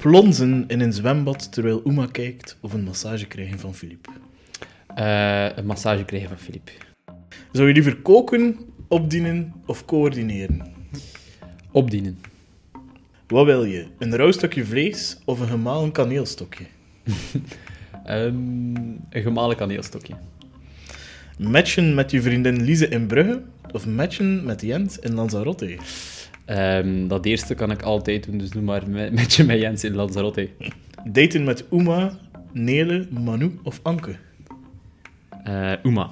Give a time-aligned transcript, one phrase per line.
[0.00, 4.10] Plonzen in een zwembad terwijl Uma kijkt of een massage krijgen van Philippe.
[4.94, 6.70] Eh, een massage krijgen van Filip.
[7.52, 8.56] Zou je liever koken,
[8.88, 10.72] opdienen of coördineren?
[11.70, 12.20] Opdienen.
[13.26, 13.86] Wat wil je?
[13.98, 16.64] Een rauw stukje vlees of een gemalen kaneelstokje?
[18.04, 18.34] Ehm,
[19.10, 20.14] een gemalen kaneelstokje.
[21.38, 23.42] Matchen met je vriendin Lise in Brugge
[23.72, 25.76] of matchen met Jens in Lanzarote?
[26.50, 29.84] Ehm, dat eerste kan ik altijd doen, dus doe maar met, met je met Jens
[29.84, 30.48] in Lanzarote.
[31.04, 32.18] Daten met Uma,
[32.52, 34.16] Nele, Manu of Anke?
[35.44, 36.10] Eh Uma.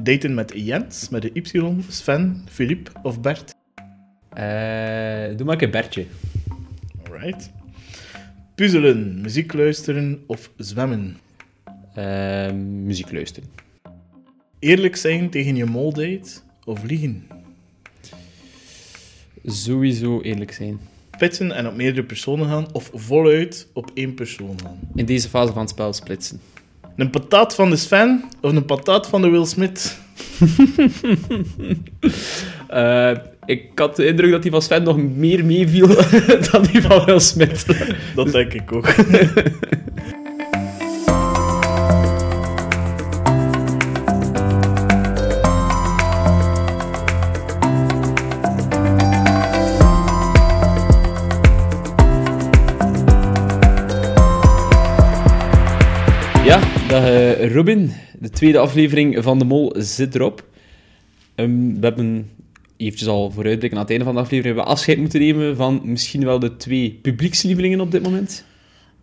[0.00, 1.42] Daten met Jens, met de Y,
[1.88, 3.54] Sven, Philippe of Bert?
[4.28, 6.06] Eh, doe maar een Bertje.
[7.10, 7.50] Alright.
[8.54, 11.16] Puzzelen, muziek luisteren of zwemmen?
[11.94, 13.48] Ehm, muziek luisteren.
[14.58, 17.26] Eerlijk zijn tegen je moldate of liegen?
[19.50, 20.80] Sowieso eerlijk zijn.
[21.18, 24.78] Pitsen en op meerdere personen gaan of voluit op één persoon gaan?
[24.94, 26.40] In deze fase van het spel splitsen.
[26.96, 29.98] Een patat van de Sven of een patat van de Will Smith?
[32.68, 33.10] Eh,
[33.44, 35.86] ik had de indruk dat die van Sven nog meer meeviel
[36.50, 37.66] dan die van Will Smith.
[38.14, 38.88] Dat denk ik ook.
[57.34, 57.92] eh, Robin.
[58.18, 60.44] De tweede aflevering van De Mol zit erop.
[61.34, 62.30] Ehm, we hebben
[62.76, 65.80] eventjes al vooruitblikken aan het einde van de aflevering hebben we afscheid moeten nemen van
[65.84, 68.44] misschien wel de twee publiekslievelingen op dit moment.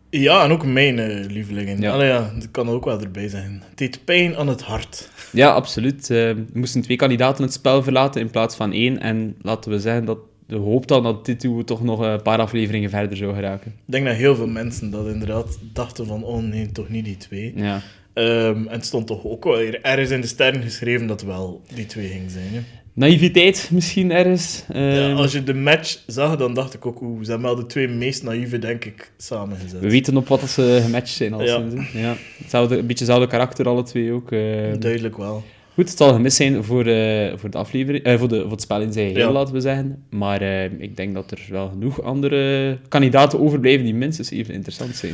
[0.10, 1.82] Ja, en ook mijn eh, lievelingen.
[1.82, 1.96] Ja.
[1.96, 2.04] Ja.
[2.04, 3.64] ja, dat kan er ook wel erbij zijn.
[3.70, 5.10] Het deed pijn aan het hart.
[5.32, 6.10] Ja, absoluut.
[6.10, 9.00] Eh, we moesten twee kandidaten het spel verlaten in plaats van één.
[9.00, 10.18] En laten we zeggen dat
[10.48, 13.72] de hoop dan dat dit toe toch nog een paar afleveringen verder zou geraken.
[13.86, 17.18] Ik denk dat heel veel mensen dat inderdaad dachten van, oh nee, toch niet die
[17.18, 17.54] twee.
[17.56, 17.82] Ja.
[18.16, 21.86] Ehm, en het stond toch ook wel ergens in de sterren geschreven dat wel die
[21.86, 22.48] twee ging zijn.
[22.52, 22.60] Hè?
[22.94, 24.64] Naïviteit misschien ergens.
[24.74, 27.56] Ja, Ehm, als je de match zag, dan dacht ik ook, oeh, ze hebben wel
[27.60, 29.80] de twee meest naïeve, denk ik, samengezet.
[29.80, 31.64] We weten op wat ze gematcht zijn al Ja.
[31.64, 32.00] hè.
[32.02, 32.16] ja.
[32.38, 34.32] Hetzelfde, een beetje hetzelfde karakter, alle twee ook.
[34.32, 34.40] eh.
[34.80, 35.44] Duidelijk wel.
[35.74, 38.62] Goed, het zal gemist zijn voor, eh, voor, de aflevering, eh, voor, de, voor het
[38.62, 39.32] spel in zijn geheel, Ja.
[39.34, 40.04] laten we zeggen.
[40.10, 40.42] Maar
[40.80, 45.14] ik denk dat er wel genoeg andere kandidaten overblijven die minstens even interessant zijn.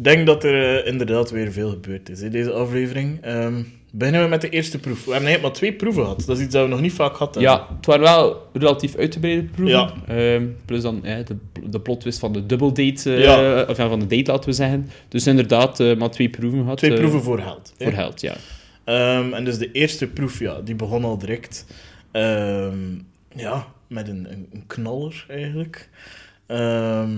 [0.00, 3.18] Ik denk dat er eh, inderdaad weer veel gebeurd is in deze aflevering.
[3.22, 3.62] Ehm,
[3.92, 5.04] beginnen we met de eerste proef.
[5.04, 6.22] We hebben eigenlijk maar twee proeven gehad.
[6.26, 7.42] Dat is iets dat we nog niet vaak hadden.
[7.42, 9.78] Ja, het waren wel relatief uitgebreide proeven.
[9.78, 9.92] Ja.
[10.06, 11.36] Ehm, plus dan de,
[11.70, 13.62] de plot twist van de double date, eh, Ja.
[13.62, 14.88] of van de date, laten we zeggen.
[15.08, 16.76] Dus inderdaad, eh, maar twee proeven gehad.
[16.78, 17.74] Twee proeven voor geld.
[17.78, 17.84] hè.
[17.84, 18.34] voor held, ja.
[18.84, 21.66] Ehm, en dus de eerste proef, ja, die begon al direct.
[23.36, 25.88] ja, met een, een, een knaller eigenlijk.
[26.46, 27.10] Ehm,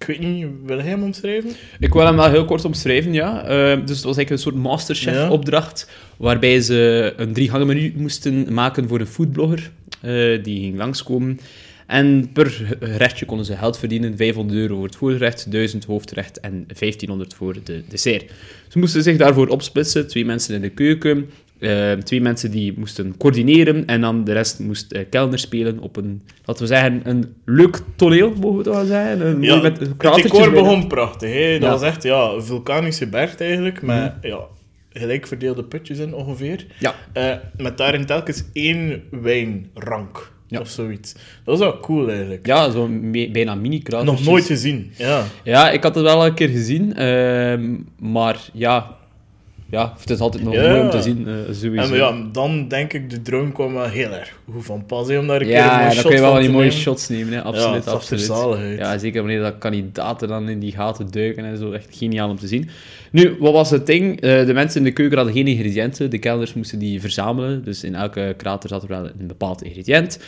[0.00, 1.50] ik weet niet, wil jij hem omschrijven?
[1.78, 3.42] Ik wil hem wel heel kort omschrijven, ja.
[3.44, 3.48] Eh,
[3.86, 9.06] dus het was eigenlijk een soort masterchef-opdracht, waarbij ze een drie-gangen-menu moesten maken voor een
[9.06, 9.70] foodblogger.
[10.00, 11.40] eh, die ging langskomen.
[11.86, 14.16] En per gerechtje konden ze geld verdienen.
[14.16, 18.30] 500 euro voor het voorgerecht, 1000 hoofdgerecht en 1500 voor de dessert.
[18.68, 20.06] Ze moesten zich daarvoor opsplitsen.
[20.08, 21.30] Twee mensen in de keuken,
[21.60, 26.22] eh, twee mensen die moesten coördineren en dan de rest moest kelner spelen op een,
[26.44, 29.26] laten we zeggen, een leuk toneel, mogen we het wel zeggen.
[29.26, 31.32] Een, Ja, met het decor begon prachtig.
[31.32, 31.52] Hè?
[31.52, 31.70] Dat Ja.
[31.70, 34.26] was echt ja, een vulkanische berg eigenlijk, met Mhm.
[34.26, 34.38] ja,
[34.92, 36.66] gelijk verdeelde putjes in ongeveer.
[36.78, 36.94] Ja.
[37.12, 40.60] Eh, met daarin telkens één wijnrank Ja.
[40.60, 41.12] of zoiets.
[41.12, 42.46] Dat was wel cool eigenlijk.
[42.46, 44.18] Ja, zo'n me- bijna mini-kratertjes.
[44.24, 44.90] Nog nooit gezien.
[44.96, 45.24] Ja.
[45.44, 48.96] Ja, ik had het wel een keer gezien, ehm, maar ja,
[49.70, 50.68] ja, het is altijd nog Ja.
[50.68, 51.92] mooi om te zien, eh, sowieso.
[51.92, 55.18] En ja, dan denk ik, de drone kwam wel heel erg goed van pas, hè,
[55.18, 56.64] om daar een keer ja, een mooie dan shot kun je wel van die mooie
[56.66, 56.80] nemen.
[56.80, 57.34] shots nemen, hè.
[57.38, 57.86] Ja, absoluut.
[57.86, 58.78] er absoluut.
[58.78, 62.38] Ja, zeker wanneer dat kandidaten dan in die gaten duiken en zo, echt geniaal om
[62.38, 62.68] te zien.
[63.12, 64.20] Nu, wat was het ding?
[64.20, 67.84] Eh, de mensen in de keuken hadden geen ingrediënten, de kelners moesten die verzamelen, dus
[67.84, 70.18] in elke krater zat er wel een bepaald ingrediënt.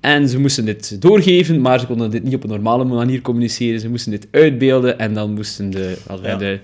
[0.00, 3.80] En ze moesten dit doorgeven, maar ze konden dit niet op een normale manier communiceren,
[3.80, 6.36] ze moesten dit uitbeelden en dan moesten de, we Ja.
[6.36, 6.58] de,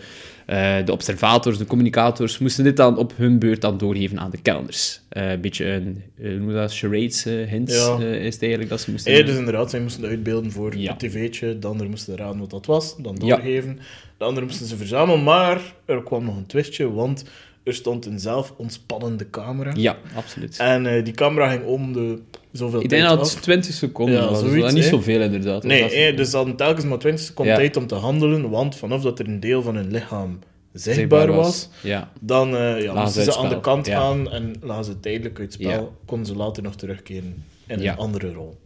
[0.49, 4.41] eh, de observators, de communicators, moesten dit dan op hun beurt dan doorgeven aan de
[4.43, 5.01] kelners.
[5.09, 7.99] Eh, een beetje een, eh, noem dat, charades, hints Ja.
[7.99, 9.13] is het eigenlijk dat ze moesten...
[9.13, 10.91] Ja, dus inderdaad, zij moesten uitbeelden voor Ja.
[10.91, 13.79] het tv'tje, de anderen moesten raden wat dat was, dan doorgeven.
[14.19, 17.25] De anderen moesten ze verzamelen, maar er kwam nog een twistje, want
[17.63, 19.73] er stond een zelf ontspannende camera.
[19.77, 20.59] Ja, absoluut.
[20.59, 22.19] En die camera ging om de
[22.59, 23.35] zoveel Ik tijd denk dat af.
[23.35, 24.89] het 20 seconden Ja, was, dus zoiets, dat niet hè.
[24.91, 25.63] zoveel inderdaad.
[25.63, 27.59] Nee, Dat was- hè, dus ze hadden telkens maar 20 seconden Ja.
[27.61, 30.39] tijd om te handelen, want vanaf dat er een deel van hun lichaam
[30.73, 33.99] zichtbaar was, Ja, dan eh, ja, moesten ze uit aan de kant Ja.
[34.01, 35.71] gaan en lagen ze tijdelijk uit spel.
[35.71, 35.85] Ja.
[36.05, 37.93] Konden ze later nog terugkeren in Ja.
[37.93, 38.59] een andere rol.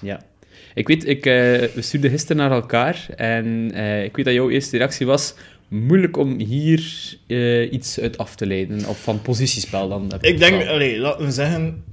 [0.00, 0.20] ja.
[0.74, 1.32] Ik weet, ik, uh,
[1.74, 5.34] we stuurden gisteren naar elkaar en uh, ik weet dat jouw eerste reactie was
[5.68, 6.84] moeilijk om hier
[7.26, 10.12] uh, iets uit af te leiden, of van positiespel dan.
[10.20, 11.84] Ik denk, allee, laten we zeggen,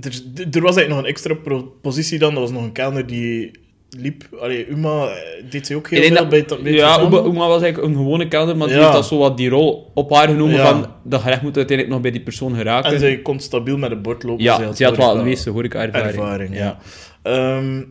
[0.00, 1.36] er, er was eigenlijk nog een extra
[1.82, 3.50] positie dan, dat was nog een kelner die
[3.90, 4.28] liep.
[4.40, 5.08] Allee, Uma
[5.50, 8.56] deed ze ook heel veel bij, bij Ja, Uma, Uma, was eigenlijk een gewone kelner,
[8.56, 11.56] maar die heeft dat zo wat die rol op haar genomen van dat gerecht moet
[11.56, 12.92] uiteindelijk nog bij die persoon geraken.
[12.92, 14.44] En zij kon stabiel met het bord lopen.
[14.44, 16.16] Ja, ze had, wel de meeste horeca-ervaring.
[16.16, 16.78] Ervaring, ja.
[17.24, 17.56] ja.
[17.56, 17.88] Um,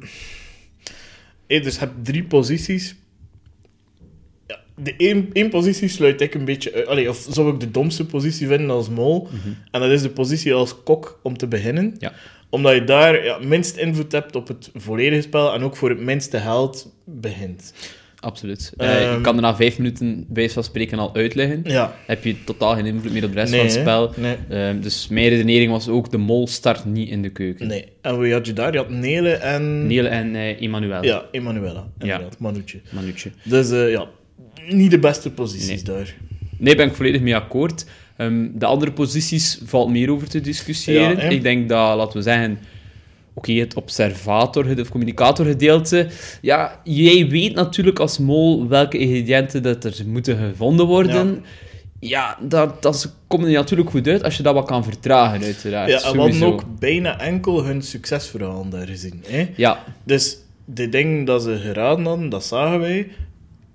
[1.48, 2.96] hey, dus je hebt drie posities.
[4.76, 6.88] De één, één positie sluit ik een beetje uit.
[6.88, 9.28] Allee, of zou ik de domste positie vinden als mol.
[9.32, 9.58] Mm -hmm.
[9.72, 11.96] En dat is de positie als kok om te beginnen.
[12.00, 12.14] Ja
[12.56, 16.00] omdat je daar ja, minst invloed hebt op het volledige spel en ook voor het
[16.00, 17.74] minste geld begint.
[18.20, 18.74] Absoluut.
[18.78, 21.62] Um, uh, je kan er na vijf minuten bij van spreken al uitleggen.
[21.64, 21.96] Ja.
[22.06, 24.14] Heb je totaal geen invloed meer op de rest van het spel.
[24.16, 24.68] Nee.
[24.68, 27.68] Um, dus mijn redenering was ook, de mol start niet in de keuken.
[27.68, 27.86] Nee.
[28.02, 28.72] En wie had je daar?
[28.72, 29.88] Je had Nele en...
[29.88, 31.02] Nele en uh, Emanuela.
[31.02, 31.88] Ja, Emanuela.
[32.00, 32.22] Ja.
[32.40, 32.82] Manucci.
[32.90, 33.32] Manucci.
[33.44, 34.08] Dus uh, ja,
[34.68, 35.96] niet de beste posities nee.
[35.96, 36.16] daar.
[36.58, 37.86] Nee, ben ik volledig mee akkoord.
[38.18, 41.18] Um, de andere posities valt meer over te discussiëren.
[41.18, 42.60] Ja, ik denk dat, laten we zeggen, oké,
[43.34, 46.08] okay, het observator, het communicatorgedeelte.
[46.42, 51.28] Ja, jij weet natuurlijk als mol welke ingrediënten dat er moeten gevonden worden.
[51.28, 51.40] Ja.
[52.00, 55.90] Ja, dat, dat komt er natuurlijk goed uit als je dat wat kan vertragen, uiteraard.
[55.90, 59.24] Ja, en we hadden ook bijna enkel hun succesverhaal daar gezien.
[59.28, 59.50] Hè?
[59.56, 59.84] Ja.
[60.04, 63.08] Dus de dingen dat ze geraden hadden, dat zagen wij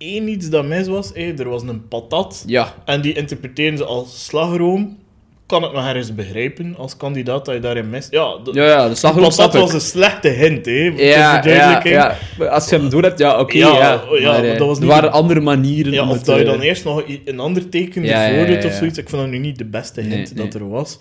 [0.01, 1.15] één iets dat mis was.
[1.15, 2.45] Er was een patat.
[2.47, 2.75] Ja.
[2.85, 4.99] En die interpreteren ze als slagroom.
[5.47, 8.11] Kan ik nog ergens begrijpen als kandidaat dat je daarin mist?
[8.11, 10.93] Ja, de, ja, ja de slagroom patat was een slechte hint, hè?
[10.97, 12.17] Ja, ja, ja.
[12.49, 13.41] Als je hem door hebt, ja, oké.
[13.41, 15.93] Okay, ja, ja, ja, maar, eh, dat was niet er waren andere manieren.
[15.93, 18.99] Ja, of dat je dan eerst nog een ander teken ervoor doet of zoiets.
[18.99, 20.99] Ik vond dat nu niet de beste hint nee, dat er was.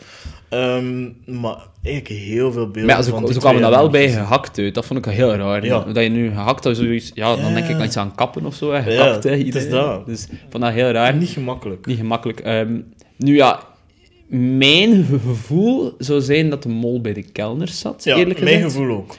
[0.54, 2.86] Um, maar eigenlijk heel veel beelden.
[2.86, 4.74] Maar ja, zo, zo kwamen dat wel bij gehakt uit.
[4.74, 5.66] Dat vond ik heel raar.
[5.66, 5.80] Ja.
[5.80, 8.56] Dat je nu gehakt had, zoiets, ja, dan denk ik aan iets aan kappen of
[8.56, 8.72] zo.
[8.72, 8.92] Hè.
[8.92, 10.06] Ja, hè, is dat.
[10.06, 11.16] Dus ik vond dat heel raar.
[11.16, 11.86] Niet gemakkelijk.
[11.86, 12.46] Niet gemakkelijk.
[12.46, 13.64] Um, nu ja,
[14.28, 18.96] mijn gevoel zou zijn dat de mol bij de kelners zat, ja, eerlijk mijn gevoel
[18.96, 19.16] ook.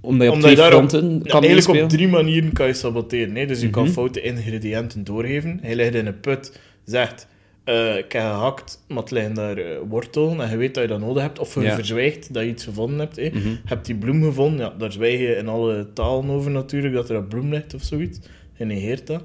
[0.00, 3.36] Omdat je op Omdat twee fronten op, kan Eigenlijk op drie manieren kan je saboteren.
[3.36, 3.46] Hè?
[3.46, 3.84] Dus je mm -hmm.
[3.84, 5.58] kan foute ingrediënten doorgeven.
[5.62, 7.26] Hij ligt in een put, zegt
[7.64, 10.88] uh, ik heb gehakt, maar het liggen daar uh, wortel en je weet dat je
[10.88, 11.38] dat nodig hebt.
[11.38, 11.74] Of je ja.
[11.74, 13.16] verzwijgt dat je iets gevonden hebt.
[13.16, 13.58] Je mm -hmm.
[13.64, 17.16] hebt die bloem gevonden, ja, daar zwijg je in alle talen over natuurlijk, dat er
[17.16, 18.18] een bloem ligt of zoiets.
[18.56, 19.22] Je negeert dat.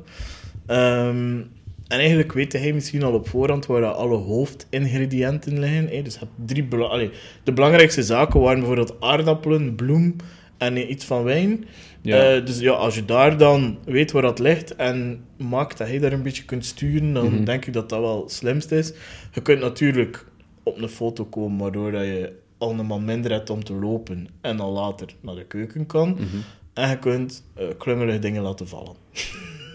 [0.67, 1.49] Um,
[1.87, 5.87] en eigenlijk weet hij misschien al op voorhand waar alle hoofdingrediënten liggen.
[5.87, 6.01] Hè.
[6.01, 7.09] Dus je hebt drie bela Allee,
[7.43, 10.15] de belangrijkste zaken waren bijvoorbeeld aardappelen, bloem
[10.57, 11.65] en iets van wijn.
[12.07, 12.35] Ja.
[12.35, 15.99] Uh, dus ja, als je daar dan weet waar dat ligt en maakt dat je
[15.99, 17.45] daar een beetje kunt sturen, dan mm -hmm.
[17.45, 18.93] denk ik dat dat wel het slimst is.
[19.33, 20.25] Je kunt natuurlijk
[20.63, 24.27] op een foto komen waardoor dat je al een man minder hebt om te lopen
[24.41, 26.09] en dan later naar de keuken kan.
[26.09, 26.43] Mm -hmm.
[26.73, 28.95] En je kunt uh, klungelige dingen laten vallen.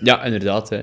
[0.02, 0.69] Ja, inderdaad.
[0.69, 0.79] Hè.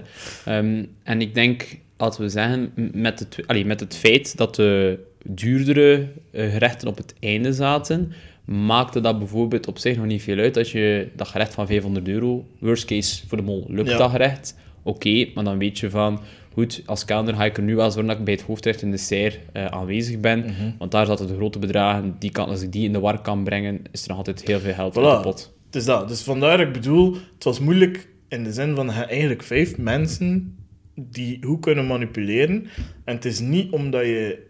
[0.57, 4.99] Um, en ik denk, laten we zeggen, met het, allee, met het feit dat de
[5.23, 8.13] duurdere uh, gerechten op het einde zaten,
[8.49, 12.07] maakte dat bijvoorbeeld op zich nog niet veel uit als je dat gerecht van 500
[12.07, 13.97] euro, worst case voor de mol, lukt ja.
[13.97, 16.19] dat gerecht, oké, okay, maar dan weet je van,
[16.53, 18.91] goed, als kelner ga ik er nu wel zorgen dat ik bij het hoofdrecht in
[18.91, 20.75] de dessert uh, aanwezig ben, mm -hmm.
[20.77, 23.43] want daar zaten de grote bedragen, die kan, als ik die in de war kan
[23.43, 25.01] brengen, is er nog altijd heel veel geld voilà.
[25.01, 25.53] in de pot.
[25.65, 26.07] Het is dat.
[26.07, 30.57] Dus vandaar dat ik bedoel, het was moeilijk in de zin van eigenlijk vijf mensen
[30.95, 32.67] die hoe kunnen manipuleren.
[33.03, 34.47] En het is niet omdat je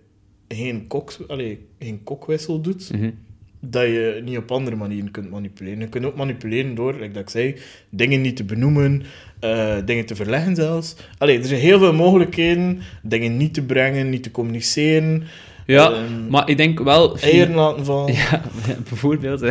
[0.47, 3.13] geen, kok, allez, geen kokwissel doet, mm -hmm.
[3.59, 5.79] Dat je niet op andere manieren kunt manipuleren.
[5.79, 7.55] Je kunt ook manipuleren door, like dat ik zei,
[7.89, 9.03] dingen niet te benoemen,
[9.43, 10.95] uh, dingen te verleggen zelfs.
[11.17, 15.23] Allee, er zijn heel veel mogelijkheden, dingen niet te brengen, niet te communiceren.
[15.65, 17.17] Ja, um, maar ik denk wel...
[17.19, 18.13] Eieren laten vallen.
[18.13, 18.41] Ja,
[18.89, 19.45] bijvoorbeeld.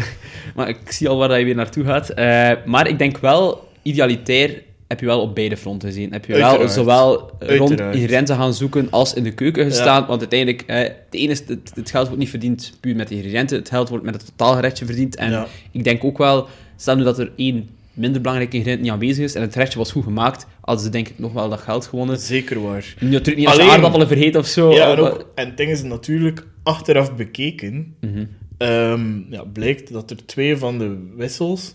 [0.55, 2.11] Maar ik zie al waar je weer naartoe gaat.
[2.11, 6.13] Uh, maar ik denk wel idealitair heb je wel op beide fronten gezien.
[6.13, 6.59] Heb je Uiteraard.
[6.59, 7.59] wel zowel Uiteraard.
[7.59, 10.01] rond ingrediënten gaan zoeken als in de keuken gestaan.
[10.01, 10.07] Ja.
[10.07, 13.15] Want uiteindelijk, eh, het, ene is, het, het, geld wordt niet verdiend puur met de
[13.15, 13.59] ingrediënten.
[13.59, 15.17] Het geld wordt met het totaalgerechtje verdiend.
[15.17, 15.47] En ja.
[15.71, 19.35] ik denk ook wel, stel nu dat er één minder belangrijke ingrediënt niet aanwezig is
[19.35, 22.19] en het gerechtje was goed gemaakt, hadden ze denk ik nog wel dat geld gewonnen.
[22.19, 22.95] Zeker waar.
[23.01, 24.73] Natuurlijk niet als Alleen, je aardappelen vergeet of zo.
[24.73, 28.29] Ja, en, ook, en het ding is natuurlijk, achteraf bekeken, mm -hmm.
[28.69, 31.75] um, ja, blijkt dat er twee van de wissels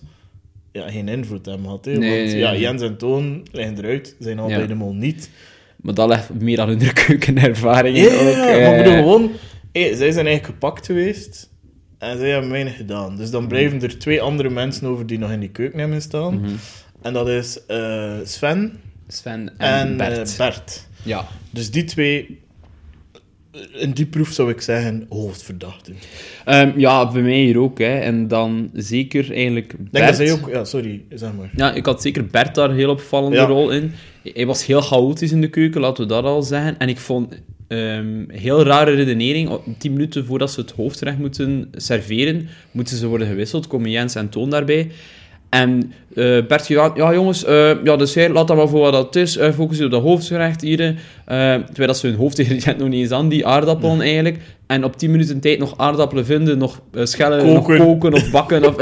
[0.73, 1.85] ja, geen invloed hebben gehad.
[1.85, 1.91] Hè?
[1.91, 2.59] Nee, Want nee, ja, nee.
[2.59, 4.57] Jens en Toon liggen eruit, zijn al Ja.
[4.57, 5.29] bij de mol niet.
[5.75, 8.35] Maar dat ligt meer aan hun keukenervaring Ja, ook.
[8.35, 8.71] maar eh.
[8.77, 9.31] ik bedoel gewoon,
[9.71, 11.49] hé, zij zijn eigenlijk gepakt geweest
[11.97, 13.15] en zij hebben weinig gedaan.
[13.17, 16.39] Dus dan blijven er twee andere mensen over die nog in die keuken hebben staan.
[16.39, 16.51] Mhm.
[17.01, 20.31] En dat is eh, Sven Sven en, en, Bert.
[20.31, 20.87] eh, Bert.
[21.03, 21.27] Ja.
[21.49, 22.39] Dus die twee
[23.73, 25.95] in die proef zou ik zeggen hoofdverdachten.
[26.45, 27.77] Ehm, ja, bij mij hier ook.
[27.79, 27.97] Hè.
[27.99, 30.05] En dan zeker eigenlijk denk Bert.
[30.07, 30.49] dat zij ook...
[30.49, 31.49] Ja, sorry, zeg maar.
[31.55, 33.45] Ja, ik had zeker Bert daar een heel opvallende Ja.
[33.45, 33.91] rol in.
[34.33, 36.77] Hij was heel chaotisch in de keuken, laten we dat al zeggen.
[36.79, 39.59] En ik vond ehm heel rare redenering.
[39.77, 43.67] Tien minuten voordat ze het hoofdgerecht moeten serveren, moeten ze worden gewisseld.
[43.67, 44.91] Komen Jens en Toon daarbij.
[45.53, 49.15] En eh, Bert gedaan, ja jongens, eh, ja, dus laat dat maar voor wat dat
[49.15, 49.37] is.
[49.37, 50.79] eh focus je op dat hoofdgerecht hier.
[50.81, 50.95] eh.
[51.53, 54.37] terwijl dat ze hun hoofdingrediënt nog niet eens aan, die aardappelen eigenlijk.
[54.67, 57.77] En op 10 minuten tijd nog aardappelen vinden, nog schellen, Koken.
[57.77, 58.65] nog koken of bakken.
[58.67, 58.75] of,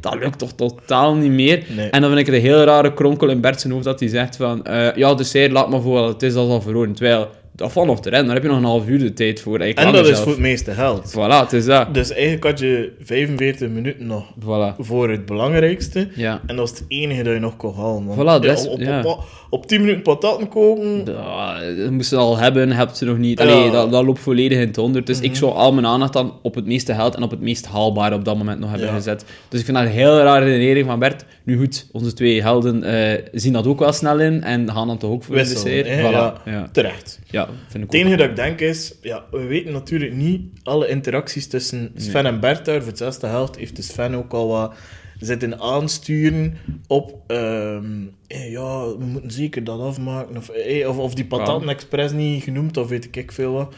[0.00, 1.62] dat, lukt toch totaal niet meer.
[1.76, 1.90] Nee.
[1.90, 4.08] En dan vind ik het een heel rare kronkel in Bert zijn hoofd dat hij
[4.08, 4.66] zegt van...
[4.94, 6.92] ja, dus zij laat maar voor wat het is, dat is al verloren.
[6.92, 7.28] Terwijl,
[7.60, 8.26] dat valt nog te rennen.
[8.26, 9.58] Daar heb je nog een half uur de tijd voor.
[9.58, 11.10] En dat is voor het meeste geld.
[11.12, 11.94] Voilà, het is dat.
[11.94, 14.76] Dus eigenlijk had je 45 minuten nog Voilà.
[14.78, 16.08] voor het belangrijkste.
[16.14, 16.40] Ja.
[16.46, 18.02] En dat is het enige dat je nog kon halen.
[18.04, 18.16] man.
[18.16, 19.02] Voilà, Ja, is- op, op, ja.
[19.04, 21.04] op, op 10 minuten pataten koken.
[21.04, 23.38] Dat moesten ze al hebben, heb ze nog niet.
[23.38, 23.48] Mhm.
[23.48, 25.06] Allee, dat, dat loopt volledig in het honderd.
[25.06, 27.66] Dus ik zou al mijn aandacht dan op het meeste geld en op het meest
[27.66, 29.24] haalbare op dat moment nog hebben gezet.
[29.48, 31.24] Dus ik vind dat een heel rare redenering van Bert.
[31.44, 34.98] Nu goed, onze twee helden eh, zien dat ook wel snel in en gaan dan
[34.98, 35.84] toch ook voor de Wisselen?
[35.84, 36.42] Voilà.
[36.44, 36.68] Ja.
[36.72, 37.18] Terecht.
[37.30, 40.88] Ja, vind ik Het enige dat ik denk is, ja, we weten natuurlijk niet alle
[40.88, 42.82] interacties tussen Sven en Bert daar.
[42.82, 44.74] Voor zesde helft heeft de Sven ook al wat
[45.18, 47.84] zitten aansturen op, ehm,
[48.26, 50.36] eh, ja, we moeten zeker dat afmaken.
[50.36, 53.74] Of, eh, of, of die pataten expres niet genoemd, of weet ik veel wat.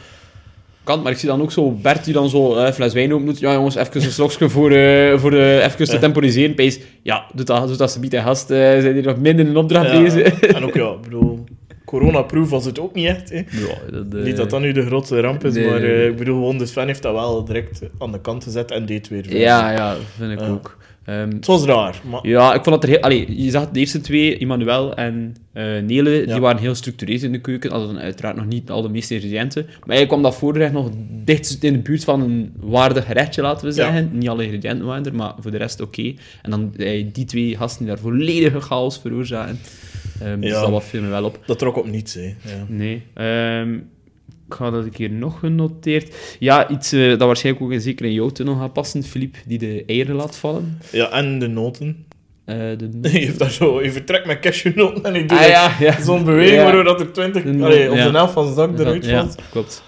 [0.83, 3.13] Kan, maar ik zie dan ook zo Bert die dan zo eh, een fles wijn
[3.13, 3.39] open doet.
[3.39, 6.55] Ja, jongens, even een slokje voor, eh, voor de, even te temporiseren.
[6.55, 8.51] Pees, ja, doet dat, doet dat ze biedt gast.
[8.51, 10.39] eh zijn hier nog minder in een opdracht Ja, bezig.
[10.39, 11.43] en ook, ja, ik bedoel,
[11.99, 13.29] coronaproof was het ook niet echt.
[13.29, 13.35] Hè.
[13.37, 16.15] Ja, dat, eh, Niet dat dat nu de grootste ramp is, nee, maar eh, ik
[16.17, 19.21] bedoel, gewoon de Sven heeft dat wel direct aan de kant gezet en deed weer
[19.23, 19.39] verder.
[19.39, 20.77] Ja, ja, vind ik ook.
[21.05, 22.99] Ehm, Het was raar, maar ja, ik vond dat er heel...
[22.99, 26.25] Allee, je zag de eerste twee, Emmanuel en eh, Nele, Ja.
[26.25, 27.71] die waren heel structureerd in de keuken.
[27.71, 29.63] Hadden uiteraard nog niet al de meeste ingrediënten.
[29.65, 30.89] Maar eigenlijk kwam dat voorgerecht nog
[31.23, 33.83] dicht in de buurt van een waardig gerechtje, laten we Ja.
[33.83, 34.09] zeggen.
[34.13, 36.13] Niet alle ingrediënten waren er, maar voor de rest oké.
[36.41, 36.73] En dan
[37.13, 39.59] die twee gasten die daar volledige chaos veroorzaken.
[40.23, 41.39] Ehm Dus dat wat viel me wel op.
[41.45, 42.13] dat trok op niets.
[42.13, 42.21] Hè.
[42.21, 42.65] Ja.
[42.67, 43.03] Nee.
[43.13, 43.73] Ehm,
[44.47, 46.15] ik had dat ik hier nog genoteerd.
[46.39, 49.03] Ja, iets eh, dat waarschijnlijk ook zeker in jouw tunnel gaat passen.
[49.03, 50.77] Philippe, die de eieren laat vallen.
[50.91, 52.05] ja, en de noten.
[52.45, 52.89] Eh, de...
[53.25, 56.01] Je daar zo, je vertrekt met cashewnoten en ik doe Ah, ja, ja.
[56.01, 59.05] zo'n beweging waardoor dat er 20, De- allee, of de helft van zijn zak eruit
[59.05, 59.35] Ja, valt.
[59.51, 59.83] klopt.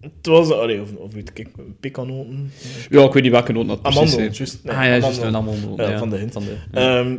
[0.00, 1.48] Het was, allee, of, of weet ik,
[1.80, 2.50] pikanoten.
[2.90, 4.60] Ja, ik weet niet welke noot dat precies Amandel, juist.
[4.64, 5.26] Nee, ah ja, juist, amandel.
[5.28, 5.86] een amandel.
[5.86, 6.32] Ja, ja, van de hint.
[6.32, 7.16] Van de, Ehm,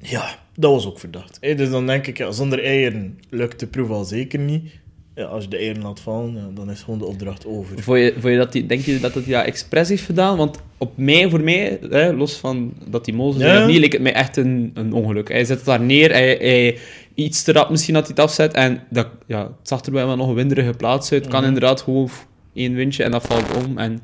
[0.00, 1.38] ja, dat was ook verdacht.
[1.40, 4.70] Dus dan denk ik, ja, zonder eieren lukt de proef al zeker niet.
[5.14, 7.82] Ja, als je de eieren laat vallen, ja, dan is gewoon de opdracht over.
[7.82, 10.36] Vond je, vond je dat die, denk je dat hij dat expres heeft gedaan?
[10.36, 13.66] Want op mij, voor mij, hè, los van dat die mol Ja.
[13.66, 15.28] niet, leek het mij echt een, een ongeluk.
[15.28, 16.78] Hij zet het daar neer, hij, hij
[17.14, 18.52] iets te rap misschien dat hij het afzet.
[18.54, 21.20] En dat, ja, het zag er wel nog een winderige plaats uit.
[21.22, 21.48] Het kan Mhm.
[21.48, 22.10] inderdaad gewoon
[22.54, 23.78] één windje en dat valt om.
[23.78, 24.00] En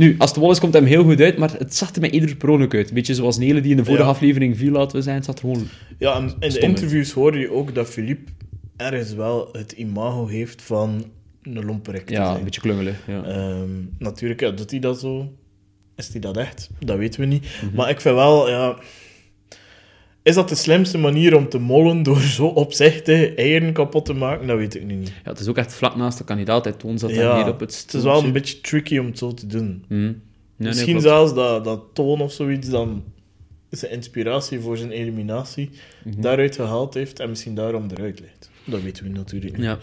[0.00, 2.10] nu, als het wol is, komt hem heel goed uit, maar het zag er mij
[2.10, 2.88] ieder per ongeluk uit.
[2.88, 4.08] Een beetje zoals Nele die in de vorige Ja.
[4.08, 5.16] aflevering viel, laten we zijn.
[5.16, 5.66] Het zat er gewoon...
[5.98, 8.30] Ja, en in de interviews hoor je ook dat Philippe
[8.76, 11.04] ergens wel het imago heeft van
[11.42, 12.38] een lomperik Ja, zijn.
[12.38, 12.96] een beetje klungelen.
[13.06, 13.22] Ja.
[13.24, 15.32] Ehm, natuurlijk, ja, doet hij dat zo?
[15.96, 16.70] Is hij dat echt?
[16.78, 17.46] Dat weten we niet.
[17.64, 17.74] Mhm.
[17.76, 18.76] Maar ik vind wel, ja...
[20.22, 24.46] Is dat de slimste manier om te mollen door zo opzichtig eieren kapot te maken?
[24.46, 25.08] Dat weet ik nu niet.
[25.24, 26.64] Ja, het is ook echt vlak naast de kandidaat.
[26.64, 29.18] Hij toont dat Ja, hier op het Het is wel een beetje tricky om het
[29.18, 29.84] zo te doen.
[29.88, 30.14] Nee, nee,
[30.56, 33.04] Misschien zelfs dat, dat toon of zoiets dan
[33.70, 35.70] zijn inspiratie voor zijn eliminatie
[36.04, 36.20] Mhm.
[36.20, 38.50] daaruit gehaald heeft en misschien daarom eruit ligt.
[38.64, 39.64] Dat weten we natuurlijk niet.
[39.66, 39.78] Ja.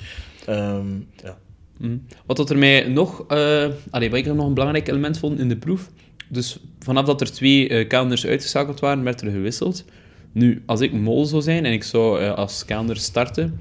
[0.45, 0.87] Ehm,
[1.23, 1.37] ja.
[1.77, 1.97] Mhm.
[2.25, 3.25] Wat dat er mij nog...
[3.27, 5.89] eh allee, wat ik nog een belangrijk element vond in de proef...
[6.29, 9.85] Dus vanaf dat er twee kalenders uitgeschakeld waren, werd er gewisseld.
[10.31, 13.59] Nu, als ik mol zou zijn en ik zou eh, als kalender starten,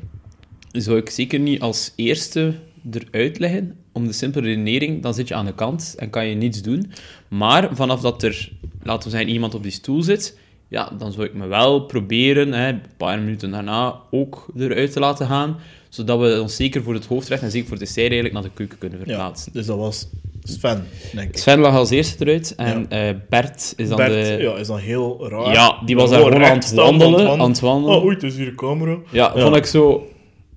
[0.73, 2.55] zou ik zeker niet als eerste
[2.91, 3.77] eruit leggen.
[3.93, 6.93] Om de simpele redenering, dan zit je aan de kant en kan je niets doen.
[7.29, 11.27] Maar vanaf dat er, laten we zeggen, iemand op die stoel zit, ja, dan zou
[11.27, 15.57] ik me wel proberen, hè, een paar minuten daarna, ook eruit te laten gaan.
[15.89, 18.51] Zodat we ons zeker voor het hoofdrecht en zeker voor de dessert eigenlijk naar de
[18.55, 19.53] keuken kunnen ja, verplaatsen.
[19.53, 20.09] dus dat was
[20.49, 21.39] Sven, denk ik.
[21.39, 24.37] Sven lag als eerste eruit en eh, Bert is dan Bert, de...
[24.41, 25.53] ja, is dan heel raar.
[25.53, 27.29] Ja, die was daar Gewoon aan het wandelen.
[27.29, 27.97] Aan het wandelen.
[27.97, 28.99] Oh, oei, het is hier een camera.
[29.11, 29.43] ja, ja.
[29.43, 30.07] vond ik zo...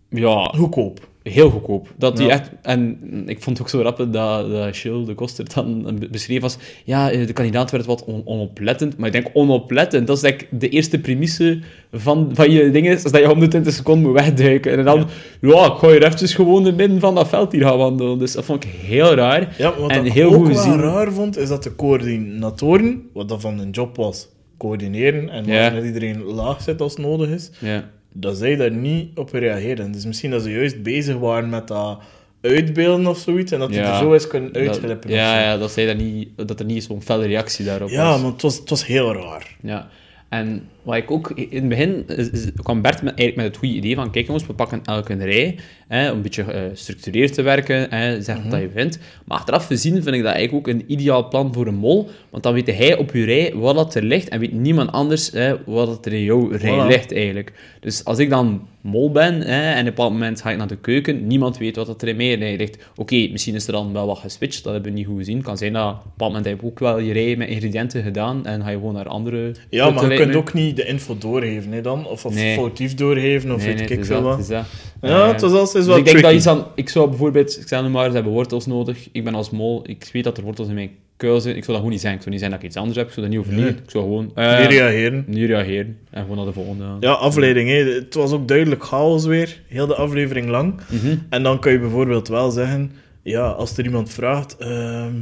[0.09, 1.08] Ja, Goedkoop.
[1.23, 1.93] Heel goedkoop.
[1.97, 2.31] Dat die Ja.
[2.31, 2.51] echt...
[2.61, 4.73] En ik vond het ook zo rappen dat, dat
[5.05, 6.57] de koster, dan be- beschreef als...
[6.85, 8.97] Ja, eh, de kandidaat werd wat on- onoplettend.
[8.97, 11.59] Maar ik denk, onoplettend, dat is like de eerste premisse
[11.91, 14.77] van, van je ding is, dat je 120 seconden moet wegduiken.
[14.77, 15.07] En dan,
[15.41, 18.19] ja, ik ga hier eventjes gewoon in midden van dat veld hier gaan wandelen.
[18.19, 19.55] Dus dat vond ik heel raar.
[19.57, 23.41] Ja, wat En ik heel ook wel raar vond, is dat de coördinatoren, wat dat
[23.41, 25.69] van hun job was, coördineren en Ja.
[25.69, 27.89] dat iedereen laag zit als nodig is, Ja.
[28.13, 29.91] Dat zij daar niet op reageerden.
[29.91, 31.99] Dus misschien dat ze juist bezig waren met dat
[32.41, 33.51] uitbeelden of zoiets.
[33.51, 33.91] En dat hij Ja.
[33.93, 35.09] er zo is kunnen uitglippen.
[35.09, 38.21] ja, ja dat, zij dat, niet, dat er niet zo'n felle reactie daarop ja was.
[38.21, 39.55] maar het was, het was heel raar.
[39.61, 39.87] Ja.
[40.29, 41.29] En wat ik ook...
[41.29, 44.11] In het begin is- kwam Bert met, eigenlijk met het goede idee van...
[44.11, 45.57] Kijk jongens, we pakken elk een rij.
[45.87, 47.89] Hè, om een beetje eh, gestructureerd te werken.
[47.89, 48.99] Hè, zeg wat dat je vindt.
[49.25, 52.09] Maar achteraf gezien vind ik dat eigenlijk ook een ideaal plan voor een mol.
[52.29, 54.29] Want dan weet hij op je rij wat dat er ligt.
[54.29, 56.87] En weet niemand anders hè, wat dat er in jouw rij Voilà.
[56.87, 57.53] ligt eigenlijk.
[57.79, 60.67] Dus als ik dan mol ben hè, en op een bepaald moment ga ik naar
[60.67, 62.89] de keuken, niemand weet wat dat er in mijn rij ligt.
[62.95, 65.41] Oké, misschien is er dan wel wat geswitcht, dat hebben we niet goed gezien.
[65.41, 68.03] kan zijn dat op een bepaald moment heb je ook wel je rij met ingrediënten
[68.03, 71.17] gedaan en ga je gewoon naar andere Ja, maar je kunt ook niet de info
[71.17, 72.07] doorgeven hè, dan.
[72.07, 72.55] Of, of Nee.
[72.55, 74.47] foutief doorgeven, of Nee, weet nee, ik veel wat.
[74.47, 74.65] Ja,
[75.01, 76.65] Eh, het was altijd dus wel ik denk dat iets aan...
[76.75, 77.59] Ik zou bijvoorbeeld...
[77.71, 79.09] Ik nu maar, ze hebben wortels nodig.
[79.11, 79.81] Ik ben als mol.
[79.85, 81.55] Ik weet dat er wortels in mijn kuil zijn.
[81.55, 82.13] Ik zou dat gewoon niet zijn.
[82.13, 83.07] Ik zou niet zijn dat ik iets anders heb.
[83.07, 83.73] Ik zou dat niet overleggen.
[83.73, 83.83] Nee.
[83.83, 84.31] Ik zou gewoon...
[84.35, 85.23] eh, Niet reageren.
[85.27, 85.97] niet reageren.
[86.11, 86.83] En gewoon naar de volgende.
[86.99, 87.69] Ja, afleiding.
[87.69, 87.75] Hè.
[87.93, 89.61] Het was ook duidelijk chaos weer.
[89.67, 90.73] Heel de aflevering lang.
[90.89, 91.15] Mhm.
[91.29, 92.91] En dan kan je bijvoorbeeld wel zeggen...
[93.23, 94.57] Ja, als er iemand vraagt...
[94.57, 95.13] ehm,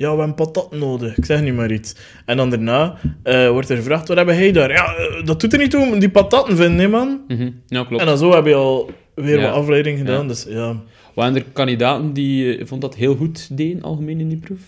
[0.00, 1.16] ja, we hebben patat nodig.
[1.16, 1.94] Ik zeg nu maar iets.
[2.26, 4.08] En dan daarna eh, wordt er gevraagd...
[4.08, 4.70] Wat hebben hij daar?
[4.70, 7.20] Ja, eh, dat doet er niet toe om die patatten vinden, hè, man.
[7.28, 7.50] Mhm.
[7.66, 8.00] Ja, klopt.
[8.00, 9.42] En dan zo heb je al weer Ja.
[9.42, 10.22] wat afleiding gedaan.
[10.22, 10.28] Ja.
[10.28, 10.76] Dus ja...
[11.14, 14.60] Waren er kandidaten die eh, vond dat heel goed deden, algemeen in die proef?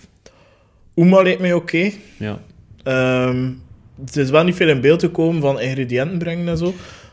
[0.96, 1.90] Oema leek mij oké.
[2.18, 2.38] Ja.
[2.82, 3.50] Ehm,
[4.04, 6.72] het is wel niet veel in beeld gekomen van ingrediënten brengen en zo.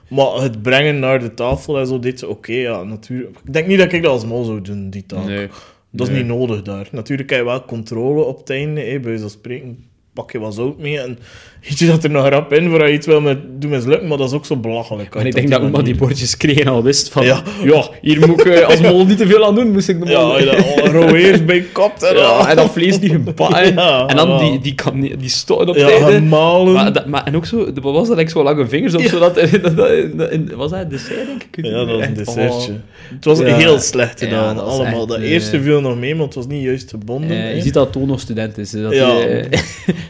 [0.10, 3.38] Maar het brengen naar de tafel en zo, dit oké, ja, natuurlijk.
[3.46, 5.26] Ik denk niet dat ik dat als mol zou doen, die taak.
[5.26, 5.48] Nee.
[5.92, 6.24] Dat is Nee.
[6.24, 6.90] niet nodig daar.
[6.92, 8.82] Natuurlijk heb je wel controle op het einde.
[8.82, 9.00] Hè.
[9.00, 9.89] Bij spreken
[10.20, 11.18] pak je wat zout mee en
[11.62, 14.28] je dat er nog rap in voor je iets wil met, doen mislukken, maar dat
[14.28, 15.16] is ook zo belachelijk.
[15.16, 17.26] En ik denk dat Oema die bordjes kreeg en al wist van...
[17.26, 17.44] Ja.
[17.64, 20.40] Ja, hier moet ik eh, als mol niet te veel aan doen, moest ik normaal...
[20.40, 23.74] Ja, eerst bij kapt en Ja, en dat vlees niet gebakken.
[23.80, 26.74] Ja, en dan die, die, kan, die stoten op Ja, gemalen.
[26.74, 29.10] Maar, dat, maar, en ook zo, wat was dat, like, zo lange vingers of Ja.
[29.10, 29.20] zo?
[29.20, 31.58] Dat, dat, dat, dat- was dat een dessert, denk ik?
[31.58, 32.02] Ik Ja, dat was een.
[32.02, 32.72] Echt, dessertje.
[32.72, 32.78] oh.
[33.16, 35.00] Het was heel slecht gedaan, dat was allemaal.
[35.00, 37.30] echt, dat eh, eerste viel nog mee, maar het was niet juist gebonden.
[37.30, 37.50] Eh, hè.
[37.50, 38.72] je ziet dat Toon nog student is.
[38.72, 39.20] Dat, Ja.
[39.20, 39.46] eh,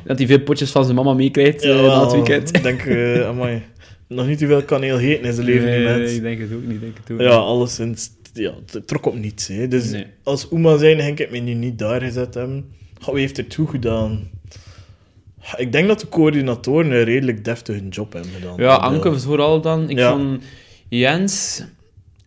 [0.10, 2.56] dat hij veel potjes van zijn mama meekrijgt eh, na het weekend.
[2.56, 3.62] Ik denk, eh amai,
[4.08, 6.12] nog niet te veel kaneel eten in zijn leven, die Nee, mens.
[6.12, 6.82] ik denk het ook niet.
[6.82, 9.48] Denk het ook Ja, alleszins, ja, het trok op niets.
[9.48, 9.68] Hè.
[9.68, 10.06] Dus Nee.
[10.24, 12.66] als Oema zijn, denk ik me nu niet daar gezet hebben.
[13.06, 14.30] Wie heeft er toe gedaan?
[15.58, 18.54] Ik denk dat de coördinatoren een redelijk deftige job hebben gedaan.
[18.58, 19.90] Ja, Anke vooral dan.
[19.90, 20.10] Ik Ja.
[20.10, 20.42] van
[20.88, 21.64] Jens...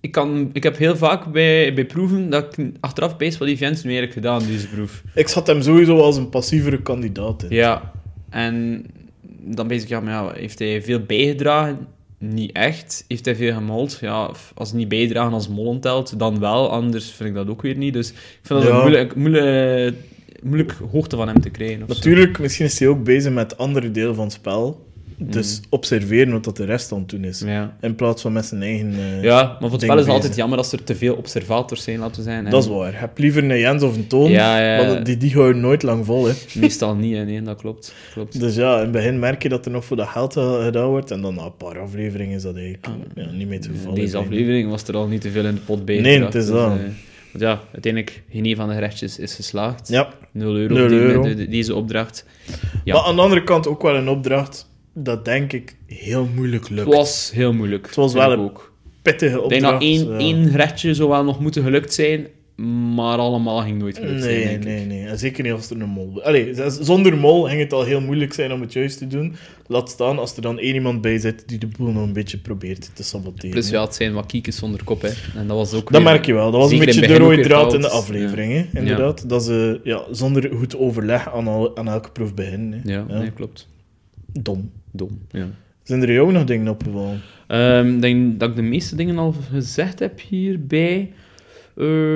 [0.03, 3.61] Ik, kan, ik heb heel vaak bij, bij proeven dat ik achteraf pees wat heeft
[3.61, 5.03] Jens nu eigenlijk gedaan, deze proef.
[5.15, 7.57] Ik zat hem sowieso als een passievere kandidaat in.
[7.57, 7.93] Ja,
[8.31, 8.85] en
[9.41, 11.79] dan bezig, ja, maar ja, heeft hij veel bijgedragen?
[12.19, 13.05] Niet echt.
[13.09, 13.99] Heeft hij veel gemold?
[14.01, 16.71] Ja, als hij niet bijdragen als mollen telt, dan wel.
[16.71, 17.93] Anders vind ik dat ook weer niet.
[17.93, 18.75] Dus ik vind dat Ja.
[18.75, 19.97] een moeilijk, moeilijk,
[20.43, 21.79] moeilijk hoogte van hem te krijgen.
[21.79, 21.95] zo.
[21.95, 24.87] Natuurlijk, misschien is hij ook bezig met andere delen van het spel.
[25.31, 25.67] Dus Mm.
[25.69, 27.41] observeren wat dat de rest aan het doen is.
[27.47, 27.77] Ja.
[27.81, 28.93] In plaats van met zijn eigen...
[28.95, 31.15] eh, ja, maar voor het ding spel is het altijd jammer als er te veel
[31.15, 32.45] observators zijn, laten we zijn.
[32.51, 33.01] Dat is waar.
[33.01, 34.31] Heb liever een Jens of een Toon.
[34.31, 34.87] Ja, ja, ja.
[34.93, 36.27] Want die, die houden nooit lang vol.
[36.27, 36.33] Hè.
[36.61, 37.25] Meestal niet, hè.
[37.25, 37.95] nee, dat klopt.
[38.13, 38.41] klopt.
[38.41, 40.89] Dus ja, in het begin merk je dat er nog voor dat geld eh, gedaan
[40.89, 41.11] wordt.
[41.11, 42.93] En dan na een paar afleveringen is dat eigenlijk Ah.
[43.25, 43.95] ja, niet meer te geval.
[43.95, 46.01] Deze aflevering was er al niet te veel in de pot bij.
[46.01, 46.71] Nee, het is dus, dat.
[46.71, 46.77] eh,
[47.33, 49.89] want ja, uiteindelijk, geen een van de gerechtjes is geslaagd.
[49.89, 52.25] Ja, 0 euro, die- de- de- deze opdracht.
[52.85, 52.95] Ja.
[52.95, 56.85] maar aan de andere kant ook wel een opdracht dat denk ik heel moeilijk lukt.
[56.87, 57.87] Het was heel moeilijk.
[57.87, 58.73] Het was wel ik een ook.
[59.03, 59.61] pittige Ik opdracht.
[59.63, 60.19] denk dat één, ja.
[60.19, 62.27] één gerechtje zou wel nog moeten gelukt zijn,
[62.95, 64.65] maar allemaal ging nooit gelukt zijn, Nee, denk ik.
[64.65, 65.07] nee, nee.
[65.07, 66.23] En zeker niet als er een mol...
[66.23, 69.35] Allee, zonder mol ging het al heel moeilijk zijn om het juist te doen.
[69.67, 72.39] Laat staan als er dan één iemand bij zit die de boel nog een beetje
[72.39, 73.51] probeert te saboteren.
[73.51, 75.11] Plus ja, het zijn wat kiekjes zonder kop, hè.
[75.37, 76.51] En dat was ook Dat merk je wel.
[76.51, 78.79] Dat was een beetje de rode draad in de aflevering, hè?
[78.79, 79.29] inderdaad.
[79.29, 82.81] Dat ze ja, zonder goed overleg aan, al, aan elke proef beginnen.
[82.85, 82.93] Hè?
[82.93, 83.19] Ja, Ja.
[83.19, 83.69] nee, klopt.
[84.33, 84.71] Dom.
[84.93, 85.47] Dom, ja.
[85.83, 87.21] Zijn er jou nog dingen opgevallen?
[87.47, 91.13] Ehm, Ik denk dat ik de meeste dingen al gezegd heb hierbij.
[91.77, 92.15] Eh.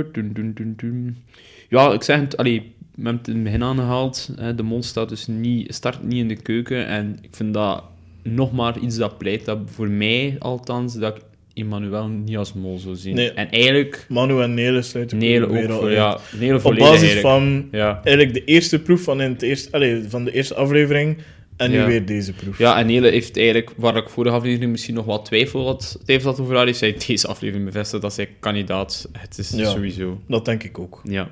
[1.68, 2.60] Ja, ik zeg het, allee,
[2.94, 4.30] we hebben het in het begin aangehaald.
[4.36, 6.86] Hè, de mol staat dus niet, start niet in de keuken.
[6.86, 7.82] En ik vind dat
[8.22, 11.22] nog maar iets dat pleit dat voor mij althans, dat ik
[11.54, 13.14] Emmanuel niet als mol zou zien.
[13.14, 13.32] Nee.
[13.32, 15.96] En eigenlijk, Manu en Nele sluiten Nele weer ook al voor, uit.
[15.96, 17.20] ja, Nele Op basis eigenlijk.
[17.20, 18.00] van Ja.
[18.04, 21.16] eigenlijk de eerste proef van, in het eerste, allee, van de eerste aflevering
[21.56, 21.86] en nu Ja.
[21.86, 22.58] weer deze proef.
[22.58, 26.30] Ja, en Nele heeft eigenlijk, waar ik vorige aflevering misschien nog wat twijfel had, twijfel
[26.30, 29.70] had over haar, heeft zij deze aflevering bevestigd dat zij kandidaat Het is Ja.
[29.70, 30.20] sowieso.
[30.28, 31.00] Dat denk ik ook.
[31.04, 31.30] Ja.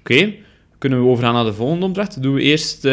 [0.00, 0.32] Oké,
[0.78, 2.22] kunnen we overgaan naar de volgende opdracht.
[2.22, 2.90] Doen we eerst eh,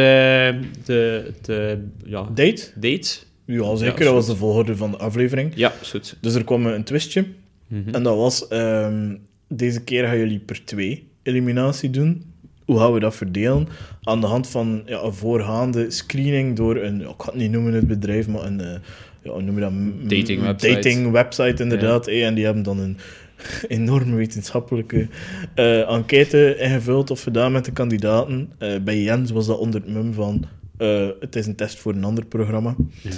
[0.86, 2.68] de, de ja, Date?
[2.76, 3.10] date.
[3.46, 4.00] Ja, zeker.
[4.00, 5.52] Ja, dat was de volgorde van de aflevering.
[5.56, 6.18] Ja, goed.
[6.22, 7.26] Dus er kwam een twistje.
[7.68, 7.90] Mhm.
[7.96, 9.16] En dat was, ehm,
[9.48, 12.31] deze keer gaan jullie per twee eliminatie doen.
[12.72, 13.68] Hoe gaan we dat verdelen?
[14.04, 17.52] Aan de hand van ja, een voorgaande screening door een, ja, ik ga het niet
[17.52, 18.80] noemen het bedrijf, maar een, eh,
[19.22, 20.10] ja, hoe noem je dat?
[20.10, 20.74] Dating website.
[20.74, 22.08] Dating website, inderdaad.
[22.08, 22.98] en die hebben dan een
[23.78, 25.08] enorm wetenschappelijke
[25.56, 28.52] eh, enquête ingevuld of gedaan met de kandidaten.
[28.58, 30.46] Eh, bij Jens was dat onder het mum van
[30.78, 32.76] eh, het is een test voor een ander programma.
[33.02, 33.10] Ja.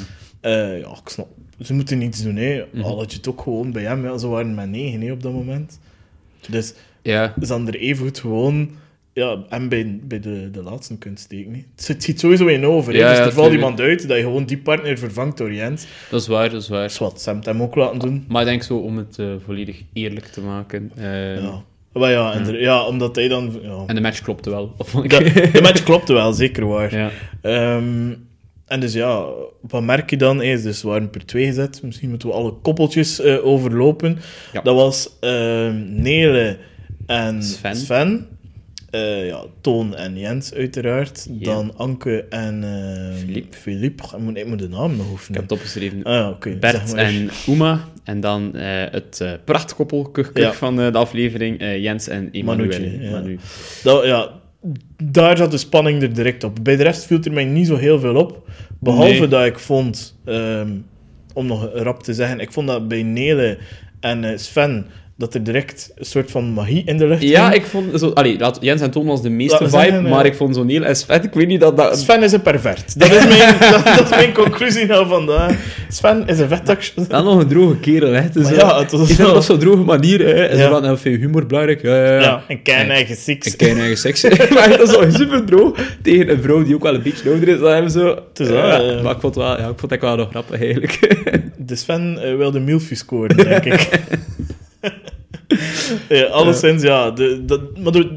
[0.42, 1.28] Eh, ja, ik snap.
[1.62, 2.64] Ze moeten niets doen, hè.
[2.72, 2.84] Mhm.
[2.84, 5.24] Al had je het ook gewoon bij hem, ja, ze waren met negen hè, op
[5.24, 5.80] dat moment.
[6.50, 8.70] Dus Ja, ze hadden er even goed gewoon...
[9.14, 11.54] Ja, en bij, bij de, de laatste kunt steken.
[11.54, 11.64] hè.
[11.76, 12.96] Het zit- ziet sowieso in over.
[12.96, 15.86] Ja, dus ja, er valt iemand uit dat je gewoon die partner vervangt door Jens.
[16.10, 16.86] dat is waar, dat is waar.
[16.86, 18.26] Is wat, hem ook laten doen.
[18.28, 20.92] Maar ik denk zo, om het eh, volledig eerlijk te maken.
[20.96, 21.64] eh, Ja.
[21.94, 22.48] Maar ja, en Ja.
[22.52, 23.60] er- ja, omdat hij dan...
[23.62, 23.84] Ja.
[23.88, 24.74] En de match klopte wel.
[24.78, 25.10] Of ik.
[25.10, 26.96] De, de match klopte wel, zeker waar.
[26.98, 27.10] ja.
[27.42, 28.14] Ehm,
[28.66, 29.26] en dus ja,
[29.62, 30.42] wat merk je dan?
[30.42, 31.82] Is, dus we waren per twee gezet.
[31.84, 34.20] Misschien moeten we alle koppeltjes eh, overlopen.
[34.54, 34.62] Ja.
[34.62, 36.58] Dat was ehm Nele
[37.06, 37.76] en Sven.
[37.76, 38.28] Sven.
[38.94, 41.28] Eh, ja, Toon en Jens uiteraard.
[41.30, 43.58] Dan Anke en ehm Philippe.
[43.58, 44.04] Philippe.
[44.04, 45.40] Ik moet, ik moet de naam nog Ik oefenen.
[45.42, 46.04] heb het opgeschreven.
[46.04, 46.56] Ah ja.
[46.60, 47.06] Bert zeg maar.
[47.06, 47.80] en Uma.
[48.04, 50.54] En dan eh, het eh prachtkoppel kuch, kuch Ja.
[50.54, 51.60] van eh, de aflevering.
[51.60, 52.82] eh, Jens en Emmanuel.
[52.82, 53.12] Ja.
[53.12, 53.40] Manu.
[53.84, 54.30] Dat, ja,
[55.04, 56.58] daar zat de spanning er direct op.
[56.64, 58.50] Bij de rest viel er mij niet zo heel veel op.
[58.80, 59.28] Behalve Nee.
[59.28, 60.70] dat ik vond, ehm,
[61.34, 63.58] om nog rap te zeggen, ik vond dat bij Nele
[64.00, 64.86] en eh, Sven,
[65.24, 68.00] dat er direct een soort van magie in de lucht Ja, ik vond...
[68.00, 70.56] Zo, allee, laat, Jens en Toon was de meeste vibe, zeggen, eh, maar ik vond
[70.56, 72.00] zo'n heel Sven, ik weet niet dat dat...
[72.00, 73.00] Sven is een pervert.
[73.00, 75.56] Dat is mijn, dat, dat is mijn conclusie nou vandaag.
[75.90, 76.82] Sven is een vetak.
[77.08, 78.22] Dan nog een droge kerel, hè.
[78.44, 80.44] Zo- ja, het was zo- op zo'n droge manier, hè.
[80.46, 80.70] En Ja.
[80.70, 81.82] van, eh, vind je humor belangrijk?
[81.82, 82.44] Ja, ja, ja.
[82.48, 83.48] Een kei eigen seks.
[83.48, 84.24] Ik ken eigen seks.
[84.54, 87.48] maar dat is wel super droog tegen een vrouw die ook wel een beetje ouder
[87.48, 87.90] is dan hem.
[87.90, 88.20] Zo.
[88.34, 89.04] Ja, eh.
[89.04, 91.00] maar ik vond, wel, ja, ik vond het wel nog grappig, eigenlijk.
[91.58, 93.90] De Sven eh, wilde Milfie scoren, denk ik.
[96.10, 97.12] ja, alleszins, ja.
[97.12, 98.10] De, dat, maar dat-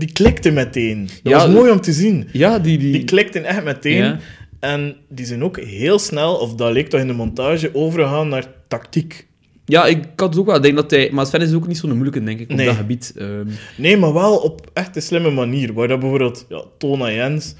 [0.00, 1.08] die klikte meteen.
[1.22, 2.28] Dat Ja, was mooi om te zien.
[2.32, 2.78] ja, die...
[2.78, 2.92] die...
[2.92, 3.96] Die klikten echt meteen.
[4.04, 4.18] Ja.
[4.60, 8.44] En die zijn ook heel snel, of dat leek toch in de montage, overgegaan naar
[8.68, 9.26] tactiek.
[9.64, 10.60] Ja, ik had het ook wel.
[10.60, 11.08] Denk dat hij...
[11.12, 12.66] Maar Sven is ook niet zo'n moeilijke, denk ik, op Nee.
[12.66, 13.12] dat gebied.
[13.16, 15.72] Ehm, Nee, maar wel op echt een slimme manier.
[15.72, 17.54] Waar dat bijvoorbeeld ja, Toon en Jens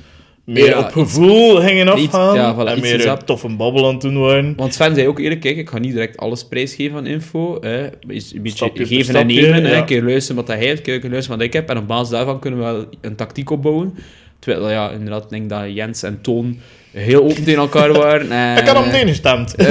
[0.45, 2.35] meer Ja, op gevoel gingen afgaan.
[2.35, 4.53] ja, voilà, en meer toffe babbel aan het doen waren.
[4.57, 7.59] want Sven zei ook eerlijk, kijk, ik ga niet direct alles prijsgeven aan info.
[7.61, 7.89] Hè.
[8.09, 9.65] Is een beetje Stapje geven en nemen.
[9.65, 9.77] hè.
[9.77, 11.69] Een keer luisteren wat hij heeft, een keer luisteren wat ik heb.
[11.71, 13.95] En op basis daarvan kunnen we wel een tactiek opbouwen.
[14.39, 16.59] Terwijl, ja, inderdaad, ik denk dat Jens en Toon
[16.93, 18.31] heel open tegen elkaar waren.
[18.57, 19.55] En, Ik had hem tegen gestemd.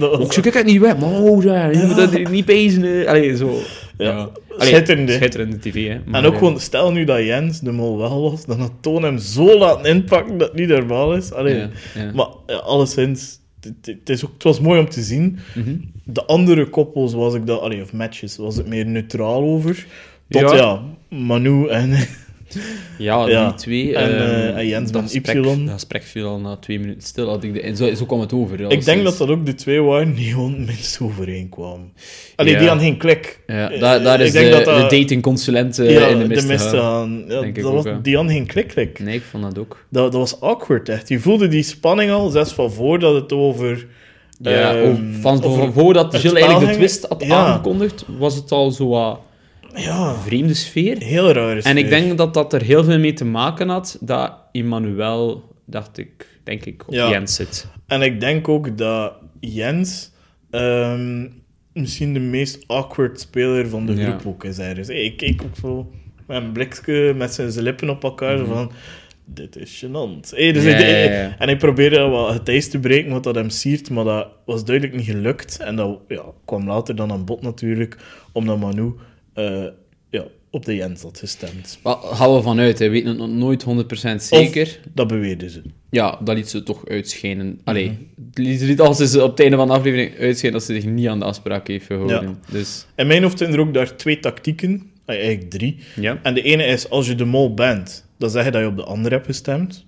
[0.20, 0.96] Ook zo, kijk het niet weg.
[0.98, 3.06] Maar oh, ja, je moet dat niet pezen.
[3.06, 3.58] Allee, zo.
[3.98, 4.30] Ja.
[4.58, 5.12] Allee, Schitterende.
[5.12, 6.00] Schitterende tv, hè.
[6.04, 8.72] Maar, En ook eh, gewoon, stel nu dat Jens de mol wel was, dan had
[8.80, 11.32] Toon hem zo laten inpakken dat het niet normaal is.
[11.32, 11.56] Allee.
[11.56, 12.12] Ja, ja.
[12.14, 15.38] Maar ja, alleszins, het, is ook, het was mooi om te zien.
[15.54, 15.76] Mhm.
[16.04, 19.86] De andere koppels was ik dat, allee, of matches, was het meer neutraal over.
[20.28, 20.54] Tot Ja.
[20.54, 21.90] ja, Manu en,
[22.98, 23.46] Ja, Ja.
[23.48, 23.94] die twee.
[23.96, 25.42] En, ehm, eh, en Jens dat gesprek- Y.
[25.42, 27.28] Dat gesprek viel al na twee minuten stil.
[27.28, 28.60] Had ik de, en zo, zo kwam het over.
[28.72, 31.92] ik denk dat dat ook de twee waren die gewoon minst overeenkwamen.
[32.36, 32.58] Allee, Ja.
[32.58, 33.40] die aan geen klik.
[33.46, 36.46] Ja, Eh, daar, daar is de, dat dat- de datingconsulent ja, in de de mist
[36.46, 37.24] mist gegaan.
[37.28, 37.44] gaan.
[37.46, 38.98] Ja, dat was, die aan geen klik klik.
[38.98, 39.84] Nee, ik vond dat ook.
[39.90, 41.08] Dat, dat was awkward, echt.
[41.08, 43.86] Je voelde die spanning al, zelfs van voordat het over...
[44.42, 45.42] Ja, oh, van,
[45.74, 49.20] voordat Jill eigenlijk de twist had aangekondigd, was het al zo wat
[49.74, 50.98] Ja, vreemde sfeer.
[50.98, 54.32] heel raar En ik denk dat dat er heel veel mee te maken had dat
[54.52, 57.10] Emmanuel, dacht ik, denk ik, op Ja.
[57.10, 57.66] Jens zit.
[57.86, 60.10] En ik denk ook dat Jens
[60.50, 61.26] ehm,
[61.72, 64.04] misschien de meest awkward speler van de Ja.
[64.18, 64.58] groep ook is.
[64.58, 64.88] ergens.
[64.88, 65.90] Ik keek ook zo
[66.26, 68.70] met een blikje, met zijn lippen op elkaar, zo van...
[69.30, 70.30] Dit is gênant.
[70.30, 70.72] Hey, dus Mhm.
[70.72, 71.34] Ik-.
[71.38, 74.64] En ik probeerde wat het ijs te breken, wat dat hem siert, maar dat was
[74.64, 75.60] duidelijk niet gelukt.
[75.60, 77.96] En dat ja, kwam later dan aan bod natuurlijk,
[78.32, 78.92] omdat Manu
[79.38, 79.64] eh,
[80.10, 81.78] ja, op de Jens had gestemd.
[81.82, 82.84] Maar gaan we vanuit, hè.
[82.84, 84.80] we weten het nog nooit 100% zeker.
[84.94, 85.62] Dat beweerden ze.
[85.90, 87.60] Ja, dat liet ze toch uitschijnen.
[87.64, 88.42] Allee, Mhm.
[88.42, 91.18] liet- als ze op het einde van de aflevering uitschijnen dat ze zich niet aan
[91.18, 92.38] de afspraak heeft gehouden.
[92.50, 95.78] Dus, In mijn hoofd zijn er ook daar twee tactieken, eigenlijk drie.
[95.96, 96.20] ja.
[96.22, 98.76] En de ene is, als je de mol bent, dan zeg je dat je op
[98.76, 99.86] de ander hebt gestemd.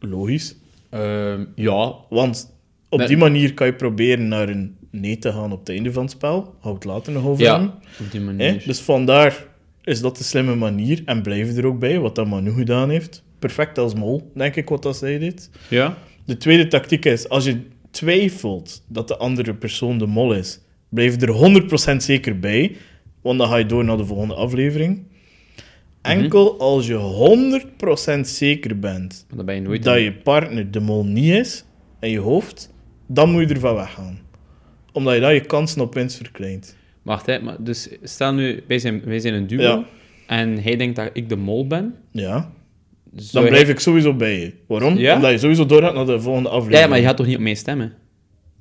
[0.00, 0.56] Logisch.
[0.90, 2.52] Ehm, ja, Want
[2.90, 3.08] op Nee.
[3.08, 6.10] die manier kan je proberen naar een nee te gaan op het einde van het
[6.12, 6.54] spel.
[6.60, 7.70] Hou het later nog over ja, hem.
[8.00, 8.62] op die manier.
[8.66, 9.46] Dus vandaar
[9.82, 11.02] is dat de slimme manier.
[11.04, 13.24] En blijven er ook bij, wat dat Manu gedaan heeft.
[13.38, 15.50] Perfect als mol, denk ik, wat dat zij deed.
[15.68, 15.96] Ja?
[16.24, 21.20] De tweede tactiek is, als je twijfelt dat de andere persoon de mol is, blijf
[21.20, 22.76] er 100% zeker bij,
[23.22, 25.02] want dan ga je door naar de volgende aflevering.
[26.02, 27.68] Enkel als je
[28.16, 29.82] 100% zeker bent Dat ben je nooit...
[29.82, 31.64] dat je partner de mol niet is,
[32.00, 32.72] in je hoofd,
[33.14, 34.18] dan moet je ervan weggaan.
[34.92, 36.76] Omdat je dan je kansen op winst verkleint.
[37.02, 37.40] Wacht, hè.
[37.40, 39.62] Maar dus stel nu, wij zijn, wij zijn een duo.
[39.62, 39.84] Ja.
[40.26, 41.94] En hij denkt dat ik de mol ben.
[42.10, 42.32] Ja,
[43.14, 44.52] Zou dan hij- blijf ik sowieso bij je.
[44.66, 44.96] Waarom?
[44.98, 45.14] Ja?
[45.14, 46.76] Omdat je sowieso doorgaat naar de volgende aflevering.
[46.78, 47.92] Ja, ja, maar je gaat toch niet op mij stemmen?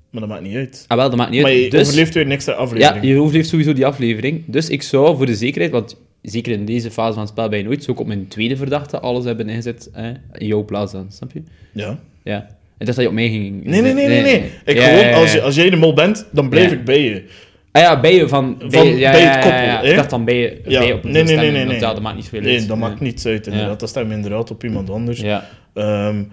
[0.09, 0.85] Maar dat maakt niet uit.
[0.88, 1.59] Ah, wel, dat maakt niet Maar uit.
[1.63, 3.05] je Dus- overleeft weer een extra Ja, aflevering.
[3.05, 4.43] je overleeft sowieso die aflevering.
[4.47, 7.57] Dus ik zou voor de zekerheid, want zeker in deze fase van het spel bij
[7.57, 11.12] je nooit, ik op mijn tweede verdachte alles hebben ingezet eh, in jouw plaats dan,
[11.12, 11.43] snap je?
[11.73, 11.99] Ja.
[12.23, 12.57] Ja.
[12.79, 13.63] En dat dat je op mij ging...
[13.63, 14.21] Nee, nee, nee, nee.
[14.21, 14.51] nee.
[14.65, 17.23] Ik Ja, gewoon, als, je, als jij de mol bent, dan blijf ik bij je.
[17.71, 18.57] Ah ja, bij je van...
[18.57, 19.89] Bij, Van- ja, bij het koppel?
[19.89, 20.79] Ik dacht dan bij je, Ja.
[20.79, 21.79] bij je op Nee, een nee, nee, nee, nee.
[21.79, 22.47] Dat maakt niet veel uit.
[22.49, 23.79] Nee, dat maakt niets uit, inderdaad.
[23.79, 25.19] Dat stem je inderdaad op iemand anders.
[25.19, 25.47] Ja.
[25.73, 26.23] Ehm,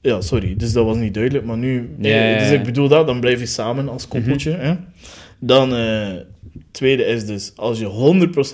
[0.00, 0.54] ja, sorry.
[0.56, 1.94] Dus dat was niet duidelijk, maar nu...
[1.96, 2.38] nee.
[2.38, 4.50] Dus ik bedoel dat, dan blijf je samen als koppeltje.
[4.50, 4.60] Mhm.
[4.60, 4.74] hè.
[5.38, 6.08] Dan, eh
[6.70, 7.86] tweede is dus, als je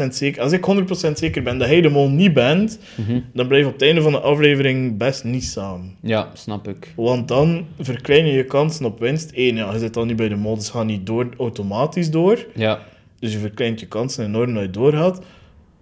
[0.04, 0.42] 100% zeker...
[0.42, 0.64] Als ik
[1.08, 3.20] 100% zeker ben dat hij de mol niet bent, Mhm.
[3.32, 5.96] dan blijf je op het einde van de aflevering best niet samen.
[6.02, 6.92] Ja, snap ik.
[6.96, 9.30] Want dan verklein je je kansen op winst.
[9.34, 12.46] Eén, ja, je zit dan niet bij de mol, dus ga niet door, automatisch door.
[12.54, 12.78] Ja.
[13.20, 15.20] Dus je verkleint je kansen enorm dat je doorgaat.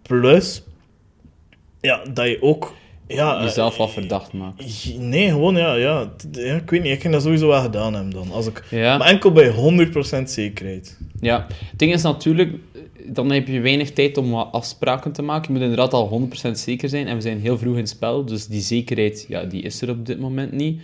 [0.03, 0.63] Plus,
[1.81, 2.75] ja, dat je ook...
[3.09, 4.67] Ja, Jezelf eh, wat verdacht maken.
[4.99, 6.11] Nee, gewoon, ja, ja.
[6.33, 8.31] Ik weet niet, ik ging dat sowieso wel gedaan hebben dan.
[8.33, 8.97] Als ik, Ja.
[8.97, 10.99] Maar enkel bij 100% zekerheid.
[11.21, 12.55] Ja, het ding is natuurlijk,
[13.07, 15.47] dan heb je weinig tijd om wat afspraken te maken.
[15.47, 17.07] Je moet inderdaad al 100% zeker zijn.
[17.07, 19.91] En we zijn heel vroeg in het spel, dus die zekerheid ja, die is er
[19.91, 20.81] op dit moment niet.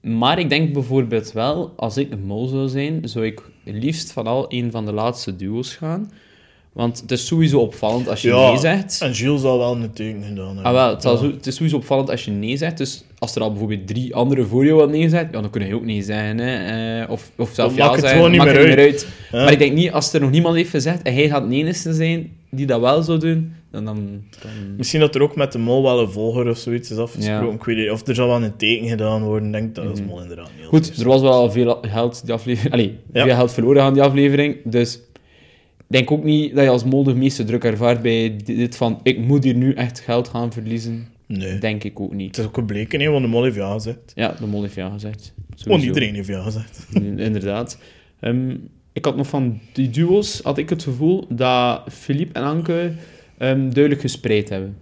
[0.00, 4.26] Maar ik denk bijvoorbeeld wel, als ik een mol zou zijn, zou ik liefst van
[4.26, 6.10] al een van de laatste duo's gaan.
[6.72, 9.00] Want het is sowieso opvallend als je Ja, nee zegt.
[9.00, 10.64] En Gilles zal wel een teken gedaan hebben.
[10.64, 11.18] Ah, wel, het, zal Ja.
[11.18, 12.76] zo- het is sowieso opvallend als je nee zegt.
[12.78, 15.66] Dus als er al bijvoorbeeld drie andere voor jou wat nee zegt, ja, dan kun
[15.66, 16.38] je ook nee zeggen.
[16.38, 17.00] Hè.
[17.02, 19.06] Eh, of, of zelf ja maakt het zeggen, gewoon niet meer het uit.
[19.32, 21.92] Maar ik denk niet, als er nog niemand heeft gezegd en hij gaat de enige
[21.94, 23.84] zijn die dat wel zou doen, dan...
[23.84, 23.96] dan,
[24.42, 24.50] dan...
[24.76, 27.46] Misschien dat er ook met de mol wel een volger of zoiets is afgesproken.
[27.46, 27.52] Ja.
[27.52, 29.46] Ik weet niet, of er zal wel een teken gedaan worden.
[29.46, 30.08] Ik denk dat is Mhm.
[30.08, 30.66] mol inderdaad niet.
[30.66, 32.72] Goed, er was wel veel geld die aflevering...
[32.74, 35.00] Allee, veel geld verloren aan die aflevering, dus...
[35.90, 39.00] Ik denk ook niet dat je als mol de meeste druk ervaart bij dit van
[39.02, 41.06] ik moet hier nu echt geld gaan verliezen.
[41.26, 41.58] Nee.
[41.58, 42.26] Denk ik ook niet.
[42.26, 44.12] Het is ook gebleken, hè, want de mol heeft ja gezegd.
[44.14, 45.34] Ja, de mol heeft ja gezegd.
[45.54, 45.86] Sowieso.
[45.86, 46.86] iedereen heeft ja gezegd.
[46.92, 47.78] In- Inderdaad.
[48.20, 48.56] Ehm,
[48.92, 52.92] ik had nog van die duo's, had ik het gevoel dat Philippe en Anke
[53.38, 54.76] ehm, duidelijk gespreid hebben.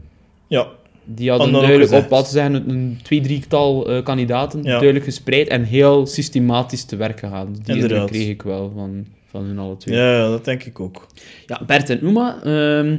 [0.47, 0.67] Ja,
[1.05, 4.71] Die hadden duidelijk op, wat zeggen, een, twee, drietal eh kandidaten Ja.
[4.71, 7.57] duidelijk gespreid en heel systematisch te werk gegaan.
[7.65, 9.97] Die kreeg ik wel van, van hun alle twee.
[9.99, 11.07] ja, dat denk ik ook.
[11.47, 12.99] Ja, Bert en Uma, ehm,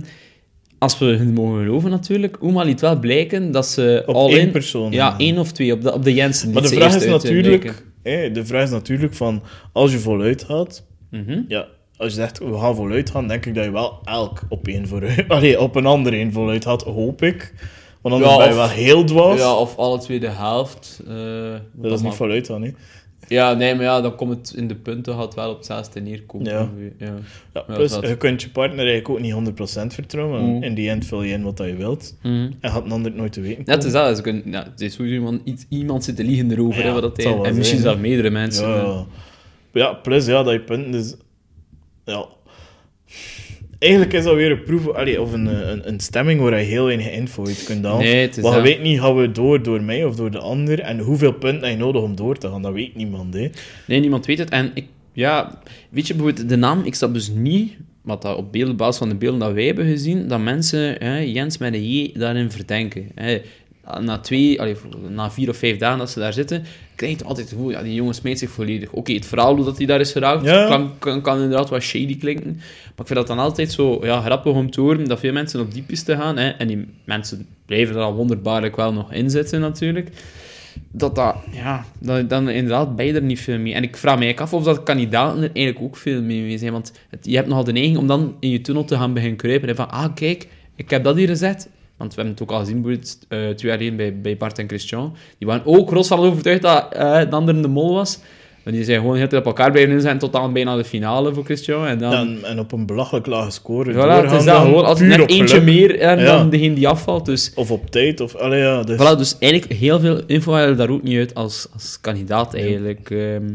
[0.77, 4.39] als we hun mogen geloven natuurlijk, Uma liet wel blijken dat ze Op al één
[4.39, 4.51] in...
[4.51, 4.91] persoon.
[4.91, 6.51] Ja, één of twee, op de, op de Jensen.
[6.51, 7.83] Maar de vraag is eh, natuurlijk...
[8.03, 9.43] de vraag is natuurlijk van...
[9.73, 10.85] Als je voluit gaat...
[11.11, 11.41] Mhm.
[11.47, 14.67] Ja, als je zegt, we gaan voluit gaan, denk ik dat je wel elk op
[14.67, 15.25] één vooruit...
[15.27, 17.53] Allee, op een ander één voluit gaat, hoop ik.
[18.01, 19.39] Want anders Ja, ben je of- wel heel dwaas.
[19.39, 21.01] Ja, of alle twee de helft.
[21.07, 21.13] eh,
[21.73, 22.71] dat is niet voluit gaan, hè.
[23.29, 26.51] Ja, nee, maar ja, dan komt het in de punten gaat wel op hetzelfde neerkomen.
[26.51, 26.69] Ja.
[26.97, 27.13] ja.
[27.53, 29.33] Ja, plus, je kunt je partner eigenlijk ook niet
[29.83, 30.43] 100% vertrouwen.
[30.43, 30.63] Mm.
[30.63, 32.15] In die end vul je in wat dat je wilt.
[32.21, 32.51] Mhm.
[32.59, 34.15] En gaat een ander het nooit te weten het is dat.
[34.15, 36.79] Ze kunnen, ja, het is sowieso iemand, iets- iemand zit te liegen erover.
[36.79, 37.81] Ja, hè, wat dat hij, en misschien zijn.
[37.81, 38.67] zelfs meerdere mensen.
[38.67, 39.05] Ja.
[39.73, 41.15] ja, plus ja, dat je punten dus...
[42.05, 42.25] Ja.
[43.79, 46.65] Eigenlijk is dat weer een proef, allee, of een, eh, een, een stemming waar je
[46.65, 47.99] heel weinig info uit kunt halen.
[48.03, 48.61] Nee, Want je dat.
[48.61, 50.79] weet niet, gaan we door door mij of door de ander?
[50.79, 52.61] En hoeveel punten heb je nodig om door te gaan?
[52.61, 53.49] Dat weet niemand, hè.
[53.87, 54.49] Nee, niemand weet het.
[54.49, 58.51] En ik, ja, weet je, bijvoorbeeld de naam, ik snap dus niet, wat dat op
[58.51, 61.73] beelden, op basis van de beelden dat wij hebben gezien, dat mensen hè, Jens met
[61.73, 63.07] een J daarin verdenken.
[63.15, 63.41] Hè.
[64.01, 64.75] Na twee, allee,
[65.09, 66.63] na vier of vijf dagen dat ze daar zitten,
[66.95, 68.91] krijg je altijd het gevoel, ja, die jongen smeet zich volledig.
[68.91, 70.67] Oké, het verhaal hoe dat hij daar is geraakt, Ja.
[70.67, 72.53] kan, kan, kan inderdaad wat shady klinken.
[72.55, 75.59] Maar ik vind dat dan altijd zo ja, grappig om te horen dat veel mensen
[75.59, 76.37] op die piste gaan.
[76.37, 80.09] Hè, en die mensen blijven er al wonderbaarlijk wel nog in zitten, natuurlijk
[80.91, 83.73] dat dat, ja, dat, dan inderdaad ben je er niet veel mee.
[83.73, 86.57] En ik vraag me eigenlijk af of dat kandidaten er eigenlijk ook veel mee, mee
[86.57, 86.71] zijn.
[86.71, 89.37] Want het, je hebt nogal de neiging om dan in je tunnel te gaan beginnen
[89.37, 89.69] kruipen.
[89.69, 91.69] En van, ah, kijk, ik heb dat hier gezet.
[91.99, 94.59] Want we hebben het ook al gezien, bijvoorbeeld, eh, twee jaar geleden bij, bij Bart
[94.59, 95.15] en Christian.
[95.37, 98.19] Die waren ook rots van overtuigd dat eh de ander de mol was.
[98.63, 101.33] Maar die zijn gewoon heel tijd op elkaar blijven inzetten tot aan bijna de finale
[101.33, 101.85] voor Christian.
[101.85, 102.13] En dan...
[102.13, 105.19] En, en op een belachelijk lage score voilà, doorgaan het is dan, gewoon als net
[105.29, 105.63] eentje geluk.
[105.63, 106.25] meer en Ja.
[106.25, 107.25] dan degene die afvalt.
[107.25, 108.35] Dus Of op tijd, of...
[108.35, 108.95] Allee, ja, dus...
[108.97, 112.53] Voilà, dus eigenlijk heel veel info haal je daar ook niet uit als, als kandidaat
[112.53, 113.09] eigenlijk.
[113.09, 113.45] Ehm,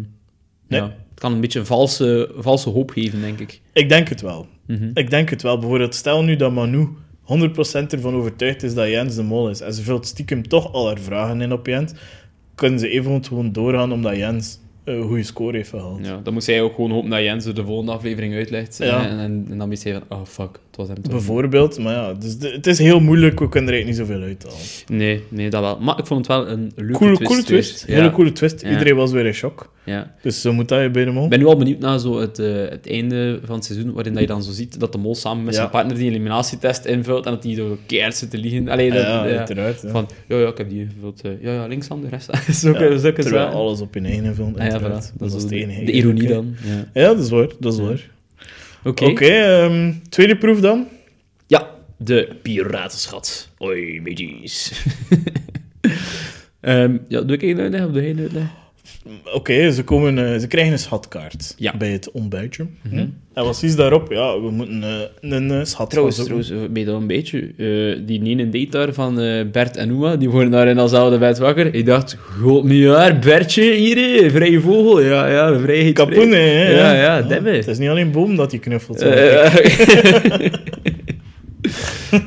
[0.68, 0.80] Nee.
[0.80, 3.60] ja, het kan een beetje een valse, valse hoop geven, denk ik.
[3.72, 4.46] Ik denk het wel.
[4.66, 4.90] Mhm.
[4.94, 5.58] Ik denk het wel.
[5.58, 6.88] Bijvoorbeeld, stel nu dat Manu
[7.24, 7.26] 100%
[7.90, 9.60] ervan overtuigd is dat Jens de mol is.
[9.60, 11.92] En ze vult stiekem toch al haar vragen in op Jens.
[12.54, 16.06] Kunnen ze even gewoon doorgaan omdat Jens een goede score heeft gehaald.
[16.06, 18.78] Ja, dan moet zij ook gewoon hopen dat Jens er de volgende aflevering uitlegt.
[18.78, 19.06] Ja.
[19.08, 20.58] En, en, en dan moet zij van, oh fuck.
[20.76, 23.70] Het was hem toch Bijvoorbeeld, maar ja, dus de- het is heel moeilijk, we kunnen
[23.70, 24.58] er eigenlijk niet zoveel uithalen.
[24.86, 25.78] Nee, nee, dat wel.
[25.80, 27.28] Maar ik vond het wel een leuke Coole, twist.
[27.30, 28.62] coole twist, hele coole twist.
[28.62, 28.70] Ja.
[28.70, 29.72] Iedereen was weer in shock.
[29.84, 30.14] ja.
[30.22, 31.24] Dus zo moet dat je bij de mol.
[31.24, 34.12] Ik ben nu al benieuwd naar zo het, eh, het einde van het seizoen, waarin
[34.12, 37.24] dat je dan zo ziet dat de mol samen met zijn partner die eliminatietest invult
[37.26, 38.68] en dat die zo keihard zit te liegen.
[38.68, 39.82] Allee, dat, ja, uiteraard.
[39.86, 41.20] Van, ja, ja, ik heb die ingevuld.
[41.22, 42.30] eh, ja, ja, links aan de rest.
[42.60, 45.16] zulke, Ja, zulke terwijl alles op je eigen film, Ah, ja, voilà.
[45.18, 45.84] Dat, is de, enige.
[45.84, 46.54] de ironie dan.
[46.94, 47.02] Ja.
[47.06, 47.48] dat is waar.
[47.60, 48.12] Dat is waar.
[48.84, 49.04] Oké.
[49.04, 50.88] Ehm, tweede proef dan.
[51.46, 53.48] Ja, de piratenschat.
[53.58, 54.72] Oi, mages.
[56.60, 58.46] Ehm ja, doe ik een uitleg of doe jij een uitleg?
[59.34, 61.76] Oké, ze, komen, eh, ze krijgen een schatkaart Ja.
[61.76, 62.66] bij het ontbijtje.
[62.82, 62.94] Mhm.
[62.96, 63.06] Hm?
[63.34, 64.12] En wat is daarop?
[64.12, 67.38] Ja, we moeten eh, een eh, schat Trouwens, trouwens, ben je dat een beetje...
[67.40, 69.14] eh, die ene date daar van
[69.52, 71.74] Bert en Oema, die worden daar in datzelfde bed wakker.
[71.74, 75.00] Ik dacht, god miljard, Bertje hier, vrije vogel.
[75.00, 75.94] Ja, ja, vrijheid.
[75.94, 76.68] Kapoen, hè?
[76.78, 77.50] Ja, ja, demme.
[77.50, 79.00] Het is niet alleen boom dat hij knuffelt.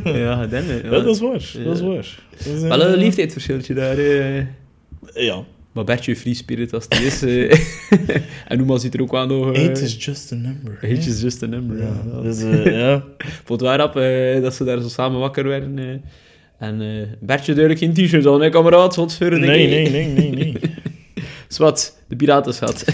[0.04, 0.82] ja, demme.
[0.84, 1.32] ja, dat is waar.
[1.63, 1.86] Dat is Ja.
[1.86, 2.20] waar.
[2.38, 4.00] Dat is, eh, Wel een daar.
[5.13, 5.43] Ja.
[5.77, 7.21] Maar Bertje free spirit als die is.
[7.21, 7.59] eh.
[8.47, 9.53] en Oema ziet er ook wel nog...
[9.55, 10.77] Eight is just a number.
[10.83, 11.77] Age is just a number.
[11.77, 13.03] Ja, dus, eh, ja.
[13.45, 16.03] Vond het wel rap eh, dat ze daar zo samen wakker werden.
[16.59, 18.97] En Bertje duidelijk geen t-shirt aan, hè, kameraad?
[18.97, 20.53] Een Nee, nee, nee, nee, nee.
[21.47, 22.85] Zwat, de piratenschat.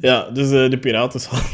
[0.00, 1.44] Ja, dus de piratenschat.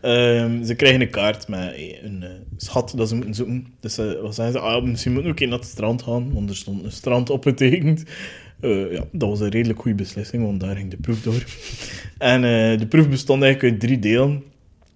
[0.00, 2.24] Ehm, ze krijgen een kaart met een
[2.56, 3.66] schat dat ze moeten zoeken.
[3.80, 4.58] Dus wat zijn ze?
[4.58, 7.30] Ah, misschien moeten we ook in naar het strand gaan, want er stond een strand
[7.30, 8.04] opgetekend.
[8.60, 11.44] Eh ja, dat was een redelijk goede beslissing, want daar ging de proef door.
[12.18, 14.42] En eh, de proef bestond eigenlijk uit drie delen.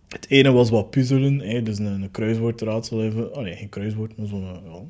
[0.08, 3.36] Het ene was wat puzzelen, hè, dus een, een kruiswoordraadsel even.
[3.36, 4.80] Oh nee, geen kruiswoord, maar zo'n eh, ja,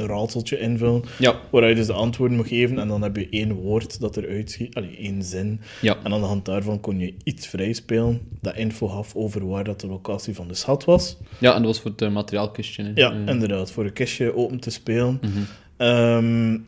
[0.00, 1.02] een raadseltje invullen.
[1.18, 1.40] Ja.
[1.50, 4.50] Waar je dus de antwoorden moet geven en dan heb je één woord dat eruit
[4.50, 4.74] schiet.
[4.74, 5.60] Allee, één zin.
[5.80, 5.96] Ja.
[6.04, 9.64] En aan de hand daarvan kon je iets vrij spelen dat info gaf over waar
[9.64, 11.16] dat de locatie van de schat was.
[11.40, 12.82] ja, en dat was voor het eh, materiaalkistje.
[12.82, 12.90] Hè.
[12.94, 15.18] Ja, Eh, inderdaad, voor een kistje open te spelen.
[15.22, 15.30] mhm.
[15.76, 16.58] Ehm,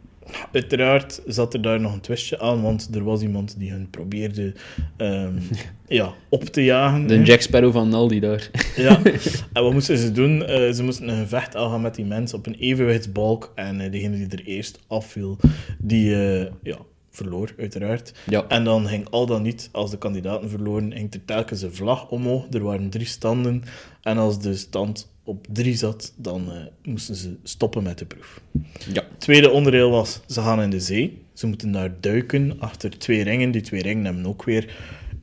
[0.52, 4.52] uiteraard zat er daar nog een twistje aan, want er was iemand die hen probeerde
[4.96, 5.32] ehm,
[5.88, 7.06] ja, op te jagen.
[7.06, 7.24] De hè.
[7.24, 8.50] Jack Sparrow van Aldi daar.
[8.76, 9.00] Ja,
[9.52, 10.44] en wat moesten ze doen?
[10.44, 13.52] Eh, ze moesten een gevecht aangaan met die mensen op een evenwichtsbalk.
[13.54, 15.36] En eh, degene die er eerst afviel,
[15.78, 16.78] die eh, ja,
[17.10, 18.12] verloor, uiteraard.
[18.26, 18.44] Ja.
[18.48, 22.08] En dan ging al dan niet, als de kandidaten verloren, ging er telkens een vlag
[22.08, 22.46] omhoog.
[22.50, 23.62] Er waren drie standen.
[24.02, 28.40] En als de stand op drie zat, dan eh, moesten ze stoppen met de proef.
[28.92, 29.02] Ja.
[29.10, 31.22] Het tweede onderdeel was, ze gaan in de zee.
[31.32, 33.50] Ze moeten daar duiken achter twee ringen.
[33.50, 34.74] Die twee ringen hebben ook weer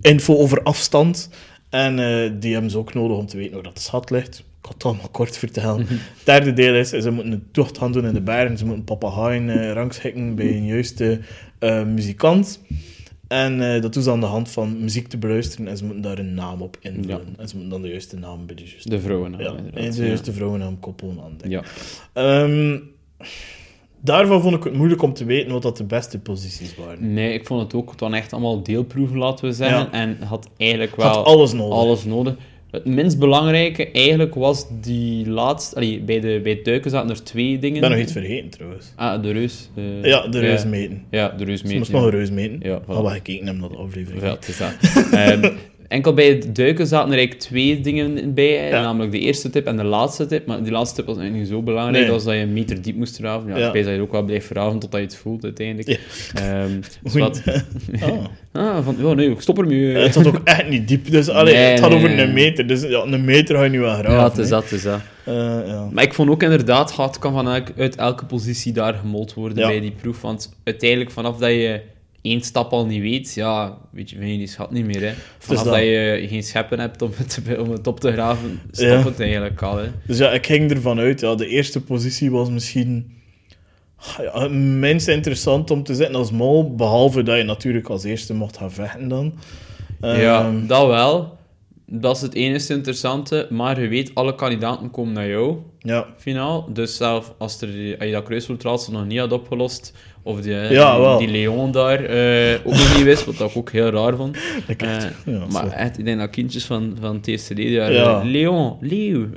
[0.02, 1.30] info over afstand.
[1.70, 4.38] En eh, die hebben ze ook nodig om te weten waar dat de schat ligt.
[4.38, 5.86] Ik ga het allemaal kort vertellen.
[5.88, 8.58] Het derde deel is, ze moeten een tocht gaan doen in de bergen.
[8.58, 11.20] Ze moeten papegaaien eh, rangschikken bij een juiste
[11.86, 12.60] muzikant.
[13.28, 15.68] En eh, dat doen ze aan de hand van muziek te beluisteren.
[15.68, 17.36] En ze moeten daar een naam op invullen.
[17.38, 18.90] En ze moeten dan de juiste naam bij de juiste...
[18.90, 19.36] De vrouwen.
[19.38, 21.38] ja, en de juiste vrouwennaam koppelen aan.
[21.50, 21.64] Ja.
[22.14, 22.78] Ehm,
[24.02, 27.14] daarvan vond ik het moeilijk om te weten wat dat de beste posities waren.
[27.14, 29.92] Nee, ik vond het ook waren echt allemaal deelproeven, laten we zeggen.
[29.92, 31.78] En had eigenlijk wel Had alles nodig.
[31.78, 32.36] alles nodig.
[32.76, 35.76] Het minst belangrijke eigenlijk was die laatste...
[35.76, 37.76] Allee, bij, de, bij het duiken zaten er twee dingen.
[37.76, 38.94] Ik ben nog iets vergeten trouwens.
[38.96, 39.70] Ah, de reus.
[39.76, 41.04] eh, Ja, de reus meten.
[41.12, 41.86] Ja, de reus Ze meten.
[41.88, 41.92] ja.
[41.92, 42.60] nog een reus meten.
[42.62, 42.86] Ja, voilà.
[42.88, 44.22] Al wat gekeken hebben naar de aflevering.
[44.22, 44.74] Ja, het is dat.
[45.12, 45.52] Ehm,
[45.88, 48.82] enkel bij het duiken zaten er eigenlijk twee dingen bij, Ja.
[48.82, 50.46] namelijk de eerste tip en de laatste tip.
[50.46, 52.14] Maar die laatste tip was eigenlijk niet zo belangrijk, Nee.
[52.14, 53.50] als dat je een meter diep moest graven.
[53.50, 53.72] Ja, Ja.
[53.72, 55.88] Dat je ook wel blijft graven totdat je het voelt uiteindelijk.
[55.90, 56.42] Ja.
[56.64, 57.42] Ehm, dus wat,
[58.52, 58.84] Ah.
[58.84, 59.86] van, ja, nee, ik stop ermee.
[59.96, 61.12] Het zat ook echt niet diep.
[61.12, 62.68] Dus, allee, Nee, het gaat nee, over een meter.
[62.68, 64.12] Dus ja, een meter ga je nu wel graven.
[64.12, 65.00] ja, het is dat, het is dat.
[65.24, 65.34] Eh,
[65.66, 65.88] ja.
[65.92, 69.58] Maar ik vond ook inderdaad, gaat kan van elk- uit elke positie daar gemold worden
[69.68, 70.22] bij die proef.
[70.22, 71.80] Want uiteindelijk, vanaf dat je
[72.26, 75.02] één stap al niet weet, ja, weet je, vind je die schat niet meer.
[75.02, 75.14] Hè.
[75.38, 75.74] Vanaf dat.
[75.74, 75.82] dat.
[75.84, 79.04] je geen scheppen hebt om het, om het op te graven, stop Ja.
[79.04, 79.78] het eigenlijk al.
[79.78, 79.88] Hè.
[80.08, 81.20] Dus ja, ik ging ervan uit.
[81.20, 83.14] Ja, de eerste positie was misschien
[84.18, 86.76] ja, het minst interessant om te zitten als mol.
[86.76, 89.34] Behalve dat je natuurlijk als eerste mocht gaan vechten dan.
[90.02, 91.38] ja, Ehm, dat wel.
[91.88, 93.48] Dat is het enige interessante.
[93.50, 96.06] Maar je weet, alle kandidaten komen naar jou, ja.
[96.18, 96.70] finaal.
[96.74, 97.68] Dus zelf als, er,
[98.00, 99.94] als je dat kruiswoordraadsel nog niet had opgelost,
[100.24, 103.90] of die, Ja, die Leon daar eh, ook nog niet wist, wat ik ook heel
[103.90, 104.38] raar vond.
[104.78, 104.84] Echt,
[105.26, 108.20] ja, maar echt, ik denk dat kindjes van, van die daar, Ja.
[108.20, 109.28] eh, Leon, Leeuw,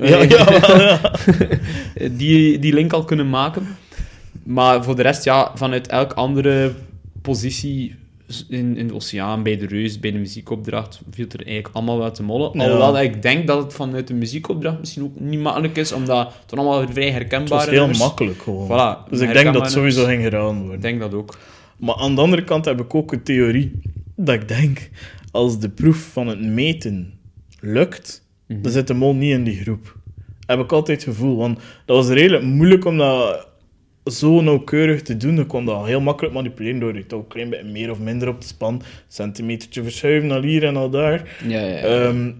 [2.10, 3.66] die, die link al kunnen maken.
[4.42, 6.72] Maar voor de rest, ja, vanuit elke andere
[7.22, 7.94] positie
[8.48, 12.10] in, in de oceaan, bij de reus, bij de muziekopdracht, viel er eigenlijk allemaal wel
[12.10, 12.50] te mollen.
[12.52, 12.62] Ja.
[12.64, 16.32] Alhoewel dat ik denk dat het vanuit de muziekopdracht misschien ook niet makkelijk is, omdat
[16.42, 17.98] het allemaal vrij Het herkenbare was heel nummers.
[17.98, 18.66] makkelijk gewoon.
[18.66, 20.80] Voilà, dus ik denk dat het sowieso ging gedaan Ik worden.
[20.80, 21.38] denk dat ook.
[21.76, 23.80] Maar aan de andere kant heb ik ook een theorie.
[24.16, 24.90] Dat ik denk,
[25.30, 27.12] als de proef van het meten
[27.60, 29.96] lukt, mm dan zit de mol niet in die groep.
[30.46, 31.36] Heb ik altijd het gevoel.
[31.36, 33.47] Want dat was redelijk moeilijk om dat
[34.10, 35.36] zo nauwkeurig te doen.
[35.36, 38.28] Je kon dat heel makkelijk manipuleren door het ook een klein beetje meer of minder
[38.28, 38.82] op te span.
[39.08, 41.38] Centimetertje verschuiven naar hier en naar daar.
[41.46, 41.82] Ja, ja, ja.
[41.82, 42.32] Ehm,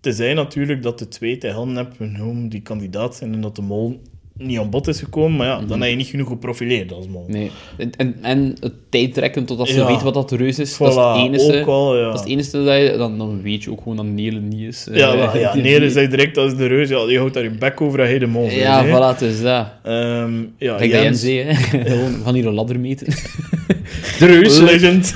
[0.00, 3.62] tenzij natuurlijk dat de twee tegen handen hebben genomen die kandidaat zijn en dat de
[3.62, 4.02] mol
[4.46, 5.80] niet aan bod is gekomen, maar ja, dan Mhm.
[5.80, 7.24] heb je niet genoeg geprofileerd als mol.
[7.28, 7.50] Nee.
[7.76, 9.86] En, en, en het tijdrekken totdat ze Ja.
[9.86, 11.60] weten wat dat de reus is, dat is het enige.
[11.60, 12.04] ook al, ja.
[12.04, 12.96] Dat is het enige dat je...
[12.98, 14.86] Dan, dan weet je ook gewoon dat Nele niet is.
[14.92, 17.42] Ja, Eh, maar, ja die- nee, zei direct als de reus, ja, die houdt daar
[17.42, 18.48] je bek over en hij de mol.
[18.50, 18.88] Ja, hè.
[18.90, 19.66] voilà, het is dat.
[19.82, 21.54] Ehm, ja, Kijk, dat Jens hè.
[21.90, 23.06] Gewoon, we gaan hier een ladder meten.
[24.18, 24.58] de reus.
[24.60, 25.12] legend.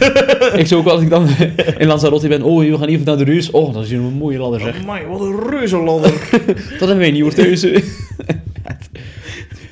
[0.56, 1.26] Ik zou ook als ik dan
[1.78, 3.50] in Lanzarote ben, oh, we gaan even naar de reus.
[3.50, 4.82] Oh, dat is hier een mooie ladder, zeg.
[4.82, 6.12] Amai, wat een reuzenladder.
[6.70, 7.62] Dat hebben wij niet hoor thuis.
[7.62, 7.72] hè.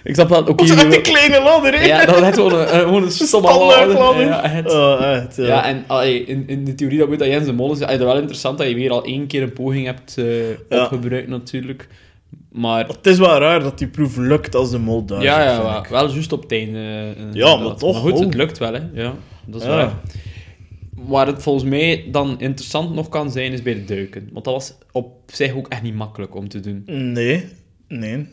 [0.04, 1.84] Ik snap echt die wel- kleine ladder, hè?
[1.86, 3.98] ja, dat is gewoon een, gewoon een stomme Standaard ladder.
[3.98, 4.24] ladder.
[4.26, 4.38] Ja.
[4.38, 5.44] Oh, echt, ja.
[5.46, 7.86] Ja, en allee, in, in de theorie dat weet dat Jens de Mol is, is
[7.86, 10.82] het wel interessant dat je weer al één keer een poging hebt eh, Ja.
[10.82, 11.88] opgebruikt natuurlijk.
[12.52, 15.82] Maar Het is wel raar dat die proef lukt als de mol daar ja, ja
[15.90, 16.78] wel, juist op het einde.
[16.78, 18.20] eh, Ja, maar toch, Maar goed, oh.
[18.20, 18.80] het lukt wel, hè.
[18.92, 19.14] Ja,
[19.46, 19.74] dat is Ja.
[19.76, 19.92] waar.
[21.06, 24.28] Waar het volgens mij dan interessant nog kan zijn, is bij de duiken.
[24.32, 26.82] Want dat was op zich ook echt niet makkelijk om te doen.
[26.86, 27.44] Nee,
[27.88, 28.26] nee.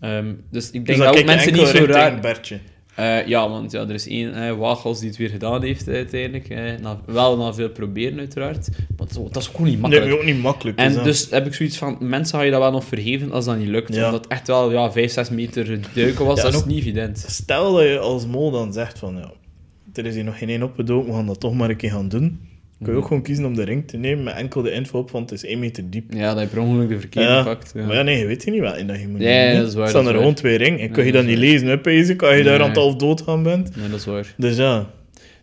[0.00, 2.20] Ehm, dus ik Dus denk dat ook mensen niet zo raar...
[2.20, 2.58] Bertje.
[2.94, 6.48] Eh, ja, want ja, er is één eh, Wagels die het weer gedaan heeft uiteindelijk.
[6.48, 8.68] eh, na, wel na veel proberen, uiteraard.
[8.70, 10.08] Maar dat is, dat is ook niet Nee, makkelijk.
[10.10, 10.78] maar ook niet makkelijk.
[10.78, 13.58] en dus heb ik zoiets van, mensen ga je dat wel nog vergeven als dat
[13.58, 13.94] niet lukt.
[13.94, 14.04] Ja.
[14.06, 17.24] Omdat echt wel ja, 5, 6 meter duiken was, Ja, dat is ook- niet evident.
[17.28, 19.30] Stel dat je als mol dan zegt van, ja,
[19.94, 22.08] er is hier nog geen één opgedoken, we gaan dat toch maar een keer gaan
[22.08, 22.40] doen.
[22.82, 25.10] Kun je ook gewoon kiezen om de ring te nemen met enkel de info op,
[25.10, 26.12] want het is één meter diep.
[26.12, 27.42] Ja, dat je per ongeluk de verkeerde Ja.
[27.42, 27.72] pakt.
[27.74, 27.84] Ja.
[27.86, 29.68] Maar ja, nee, je weet je niet wat in dat je moet Ja, ja, dat
[29.68, 30.80] is waar, Er staan er gewoon twee ringen.
[30.80, 33.20] En kun je dat niet lezen, hè, pezen, kan je daar aan het half dood
[33.22, 33.76] gaan bent.
[33.76, 34.34] Nee, dat is waar.
[34.36, 34.86] Dus ja.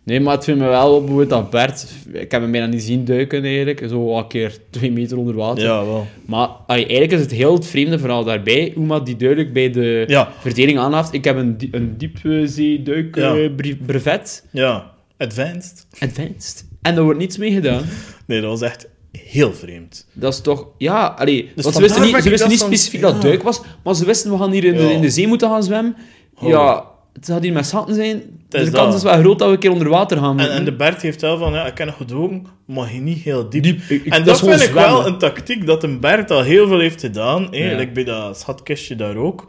[0.02, 1.86] Nee, maar het vindt me wel op bijvoorbeeld dat Bert...
[2.12, 3.84] Ik heb hem bijna niet zien duiken, eigenlijk.
[3.88, 5.64] Zo een keer twee meter onder water.
[5.64, 6.06] Ja, wel.
[6.24, 8.72] Maar allee, eigenlijk is het heel het vreemde verhaal daarbij.
[8.76, 11.12] Uma die duidelijk bij de Ja, verdeling aanhaalt.
[11.12, 13.48] Ik heb een, die- een diepzeeduik Ja.
[13.56, 14.44] bre- brevet.
[14.50, 14.94] ja.
[15.18, 15.86] Advanced.
[15.98, 16.65] Advanced.
[16.86, 17.82] En daar wordt niets mee gedaan.
[18.26, 20.06] Nee, dat was echt heel vreemd.
[20.12, 20.66] Dat is toch...
[20.78, 23.28] Ja, allee, Dus want ze wisten niet, ze wisten dat niet specifiek dat het ja.
[23.28, 25.62] duik was, maar ze wisten, we gaan hier in de, in de zee moeten gaan
[25.62, 25.96] zwemmen.
[26.40, 26.48] Oh.
[26.48, 28.22] Ja, het gaat hier met zatten zijn.
[28.48, 28.94] de kans dat.
[28.94, 31.38] is wel groot dat we een keer onder water gaan En, de Bert heeft wel
[31.38, 33.62] van, ja, ik nog gedoken, maar niet heel diep.
[33.62, 36.42] Diep, ik- ik- en dat dat, vind ik wel een tactiek dat een Bert al
[36.42, 37.48] heel veel heeft gedaan.
[37.50, 37.70] hè.
[37.80, 37.86] Ja.
[37.86, 39.46] Bij dat schatkistje daar ook.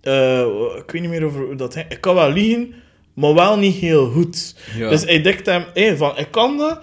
[0.00, 0.40] Eh,
[0.76, 1.74] ik weet niet meer over hoe dat...
[1.74, 2.74] hij- Ik kan wel liegen,
[3.16, 4.54] maar wel niet heel goed.
[4.76, 4.88] Ja.
[4.88, 6.80] Dus hij dekt hem van, ik kan dat,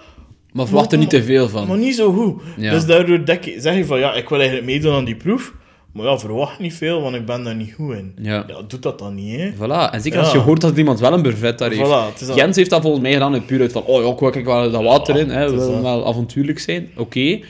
[0.52, 1.66] maar verwacht er niet te veel van.
[1.66, 2.42] maar niet zo goed.
[2.56, 2.70] Ja.
[2.70, 3.20] Dus daardoor
[3.58, 5.54] zeg je van, ja, ik wil eigenlijk meedoen aan die proef.
[5.92, 8.12] Maar ja, verwacht niet veel, want ik ben daar niet goed in.
[8.20, 8.44] Ja.
[8.46, 9.50] Ja, doet dat dan niet, hè.
[9.52, 9.92] Voilà.
[9.92, 11.86] En zeker als je hoort dat iemand wel een brevet daar heeft.
[11.86, 12.36] Voilà, dat.
[12.36, 14.82] Jens heeft dat volgens mij gedaan puur uit van, oh ja, ik wil wel dat
[14.82, 16.90] water in, hè, we willen wel avontuurlijk zijn.
[16.96, 17.40] Oké.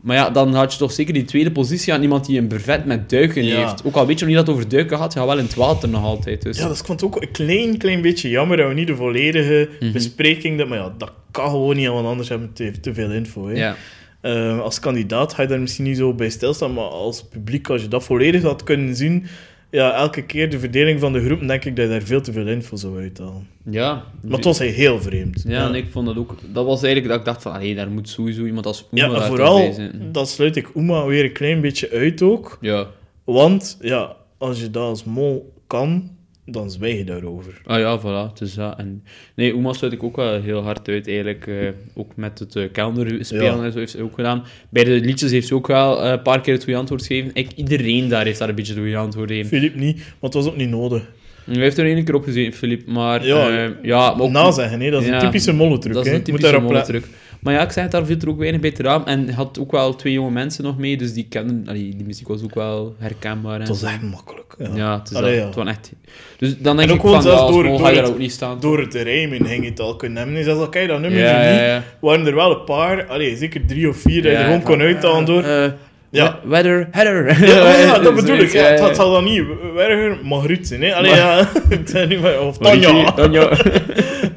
[0.00, 2.84] Maar ja, dan had je toch zeker die tweede positie aan iemand die een brevet
[2.84, 3.56] met duiken Ja.
[3.66, 3.84] heeft.
[3.84, 5.44] Ook al weet je nog niet dat het over duiken gaat, je gaat wel in
[5.44, 6.42] het water nog altijd.
[6.42, 6.58] Dus.
[6.58, 9.92] Ja, ik vond ook een klein, klein beetje jammer dat we niet de volledige Mhm.
[9.92, 10.58] bespreking...
[10.58, 13.46] Dat, maar ja, dat kan gewoon niet, want anders hebben we te, te veel info.
[13.48, 13.54] Hè.
[13.54, 13.76] ja.
[14.20, 17.82] Eh, als kandidaat ga je daar misschien niet zo bij stilstaan, maar als publiek, als
[17.82, 19.26] je dat volledig had kunnen zien...
[19.70, 22.32] Ja, elke keer de verdeling van de groepen, denk ik dat je daar veel te
[22.32, 23.46] veel info zou uithalen.
[23.70, 24.04] Ja.
[24.22, 25.44] Maar het was heel vreemd.
[25.46, 26.34] Ja, en ik vond dat ook...
[26.52, 29.14] Dat was eigenlijk dat ik dacht van, allee, daar moet sowieso iemand als Oema Ja,
[29.14, 30.08] toch vooral, zijn.
[30.12, 32.58] dat sluit ik Uma weer een klein beetje uit ook.
[32.60, 32.86] Ja.
[33.24, 36.10] Want, ja, als je dat als mol kan,
[36.50, 37.60] dan zwijg je daarover.
[37.64, 38.32] Ah ja, voilà.
[38.38, 38.78] Dus ja.
[38.78, 39.02] En,
[39.34, 41.46] nee, Oema sluit ik ook wel heel hard uit, eigenlijk.
[41.46, 41.54] eh,
[41.94, 43.64] ook met het uh, calendar spelen Ja.
[43.64, 44.44] en zo heeft ze ook gedaan.
[44.70, 47.30] Bij de liedjes heeft ze ook wel eh, een paar keer het goede antwoord gegeven.
[47.34, 49.48] Ik, iedereen daar heeft daar een beetje het goede antwoord gegeven.
[49.58, 51.02] Filip niet, want het was ook niet nodig.
[51.44, 52.86] Hij heeft er één keer op gezeten, Filip.
[52.86, 54.90] Maar Ja, ja, maar ook, Nazeggen, hè?
[54.90, 55.92] dat is Ja, een typische mollentruc.
[55.92, 56.94] dat is een Moet typische daarop letten.
[56.94, 57.06] truc.
[57.40, 59.02] Maar ja, ik zeg het, daar viel er ook weinig bij te raam.
[59.04, 61.64] En had ook wel twee jonge mensen nog mee, dus die kenden...
[61.68, 63.54] Allee, die muziek was ook wel herkenbaar.
[63.54, 64.54] en Het was echt makkelijk.
[64.58, 64.68] Ja.
[64.74, 65.46] Ja, het is Allee, ja.
[65.46, 65.92] Het was echt...
[66.38, 68.02] Dus dan denk En ik ook van, ja, zelfs als door- door ga je daar
[68.02, 68.60] het- ook niet staan.
[68.60, 70.44] Door het rijmen ging je het al kunnen hebben.
[70.44, 71.82] Zelfs al kan je dat nummer ja, niet, ja, ja.
[72.00, 74.80] waren er wel een paar, allee, zeker drie of vier, dat je Ja, gewoon kon
[74.80, 75.42] uithalen door...
[75.42, 75.64] Eh,
[76.10, 76.40] Ja.
[76.42, 77.46] we- Weather, header.
[77.46, 78.52] Ja, ja, dat bedoel ik.
[78.52, 79.42] Ja, Ja, ja, het zal dan niet
[79.74, 80.82] Werger Magriet zijn.
[80.82, 80.94] Hè?
[80.94, 82.40] Allee, ja, ik zei niet meer.
[82.40, 83.12] Of Tanja.
[83.12, 83.42] Tanja.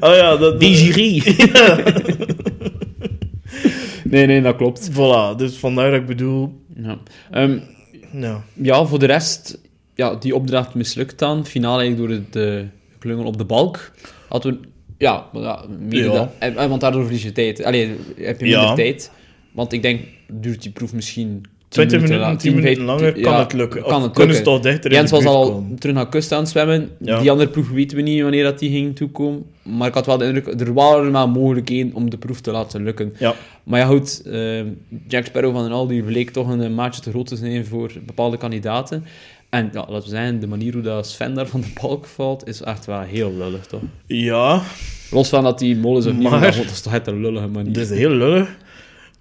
[0.00, 0.60] Oh ja, dat...
[0.60, 1.22] Desiree.
[4.12, 4.90] nee, nee, dat klopt.
[4.90, 6.60] Voilà, dus vandaar dat ik bedoel...
[6.76, 6.98] Ja.
[7.30, 7.58] Ehm,
[8.12, 9.58] Ja, ja, voor de rest,
[9.94, 11.46] ja, die opdracht mislukt dan.
[11.46, 12.66] Finale eigenlijk door de
[12.98, 13.92] klungel op de balk.
[14.28, 14.68] Hadden we...
[14.98, 16.12] Ja, maar ja, Ja.
[16.12, 17.64] dat- en, en want daardoor verlies je tijd.
[17.64, 17.86] Allee,
[18.16, 18.74] heb je minder Ja.
[18.74, 19.10] tijd.
[19.52, 20.00] Want ik denk,
[20.32, 23.82] duurt die proef misschien 20 minuten minuten, la- 10 minuten 15 langer kan het lukken.
[23.82, 25.78] kan het kunnen ze toch dichter in Jens was al komen.
[25.78, 26.90] terug naar kust aan het zwemmen.
[26.98, 27.20] Ja.
[27.20, 29.44] Die andere ploeg weten we niet wanneer dat die ging toekomen.
[29.62, 32.82] Maar ik had wel de indruk, er waren wel mogelijkheden om de proef te laten
[32.82, 33.12] lukken.
[33.18, 33.34] Ja.
[33.64, 34.60] Maar ja, goed, eh,
[35.08, 37.90] Jack Sparrow van den Aldi bleek toch een eh, maatje te groot te zijn voor
[38.06, 39.04] bepaalde kandidaten.
[39.50, 42.48] En ja, laten we zeggen, de manier hoe dat Sven daar van de balk valt,
[42.48, 43.80] is echt wel heel lullig, toch?
[44.06, 44.62] Ja,
[45.10, 47.20] Los van dat die mol is of niet, Maar- maar dat is toch echt een
[47.20, 47.72] lullige manier.
[47.72, 48.48] dat is heel lullig.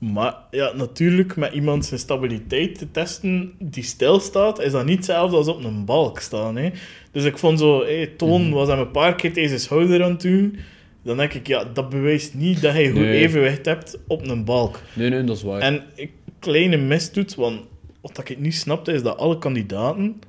[0.02, 5.36] Maar ja, natuurlijk, met iemand zijn stabiliteit te testen die stilstaat, is dat niet hetzelfde
[5.38, 6.56] als op een balk staan.
[6.56, 6.70] Hè.
[7.12, 8.52] Dus ik vond zo, hey, Toon Mhm.
[8.52, 10.58] was hem een paar keer zijn schouder aan het doen.
[11.04, 13.18] Dan denk ik, ja, dat bewijst niet dat hij goed Nee.
[13.22, 14.80] evenwicht hebt op een balk.
[14.94, 15.60] Nee, nee, dat is waar.
[15.60, 17.60] En een kleine mis doet, want
[18.02, 20.22] wat ik niet snapte, is dat alle kandidaten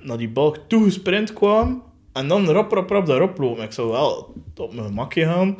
[0.00, 1.80] naar die balk toegesprint kwamen
[2.12, 3.64] en dan rap, rap, rap daarop lopen.
[3.64, 5.56] Ik zou wel op mijn gemakje gaan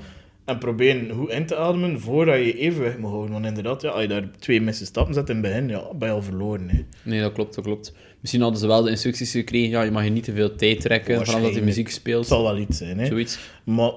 [0.48, 3.32] en proberen goed in te ademen voordat je je evenwicht moet houden.
[3.32, 6.08] Want inderdaad, ja, als je daar twee misse stappen zet in het begin, ja, ben
[6.08, 6.68] je al verloren.
[6.68, 6.84] Hè.
[7.02, 7.94] Nee, dat klopt, dat klopt.
[8.20, 10.80] Misschien hadden ze wel de instructies gekregen, ja, je mag je niet te veel tijd
[10.80, 11.64] trekken, vanaf dat Waarschijnlijk.
[11.66, 12.26] muziek Het speelt.
[12.26, 13.06] zal wel iets zijn, hè.
[13.06, 13.38] Zoiets.
[13.64, 13.92] Maar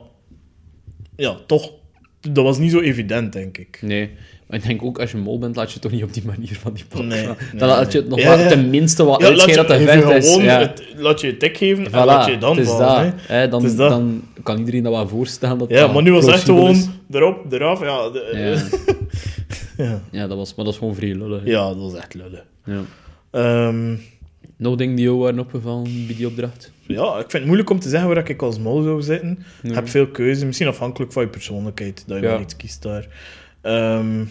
[1.15, 1.71] ja, toch,
[2.19, 3.79] dat was niet zo evident, denk ik.
[3.81, 4.09] Nee.
[4.51, 6.23] Maar ik denk ook, als je mol bent, laat je het toch niet op die
[6.25, 7.91] manier van die balk Nee, nee, Dan laat nee.
[7.91, 8.47] je het nog Ja, ja.
[8.47, 10.29] tenminste wat Ja, uitschijnen dat je, geef vet is.
[10.29, 10.59] gewoon Ja.
[10.59, 13.05] het, laat je het tik geven en Voilà, laat je dan vallen.
[13.05, 13.13] dat.
[13.27, 13.47] hè.
[13.47, 13.77] Dan, dat.
[13.89, 15.57] dan kan iedereen dat wel voorstellen.
[15.57, 16.87] Dat Ja, dat maar nu was het echt gewoon is.
[17.11, 17.79] erop, eraf.
[17.79, 18.65] Ja, de-
[19.77, 20.01] Ja.
[20.11, 20.27] ja.
[20.27, 21.43] dat was, maar dat is gewoon vrij lullig.
[21.43, 21.49] hè.
[21.49, 22.43] ja, dat was echt lullig.
[22.65, 22.81] Ja.
[23.31, 23.95] Ehm,
[24.57, 26.71] Nog dingen die jou waren opgevallen bij die opdracht?
[26.87, 29.39] ja, ik vind het moeilijk om te zeggen waar ik als mol zou zitten.
[29.63, 33.07] Je hebt veel keuze, misschien afhankelijk van je persoonlijkheid, dat je wel iets kiest daar.
[33.61, 34.23] Ehm,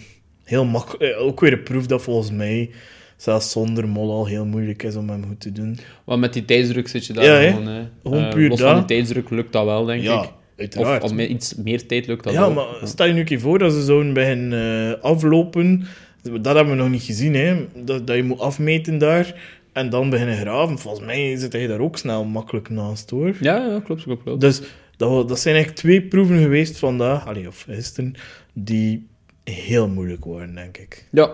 [0.44, 2.70] heel makkelijk, ook weer een proef dat volgens mij,
[3.16, 5.78] zelfs zonder mol al heel moeilijk is om hem goed te doen.
[6.04, 7.66] Want met die tijdsdruk zit je daar Ja, gewoon.
[7.66, 7.82] Hè.
[8.02, 10.30] Gewoon Eh, puur los van die tijdsdruk lukt dat wel, denk ja, ik.
[10.56, 11.02] uiteraard.
[11.02, 12.52] Of, of met iets meer tijd lukt dat ja, wel.
[12.52, 15.84] maar stel je nu een keer voor dat ze zouden beginnen eh, aflopen.
[16.22, 17.66] Dat hebben we nog niet gezien, hè.
[17.84, 19.34] Dat, dat je moet afmeten daar
[19.72, 20.78] en dan beginnen graven.
[20.78, 23.34] Volgens mij zit hij daar ook snel makkelijk naast, hoor.
[23.40, 24.40] Ja, ja, klopt, klopt, klopt.
[24.40, 24.60] Dus
[24.96, 28.14] dat, dat zijn eigenlijk twee proeven geweest vandaag, allee, of gisteren,
[28.52, 29.06] die
[29.44, 31.06] heel moeilijk waren, denk ik.
[31.10, 31.30] Ja.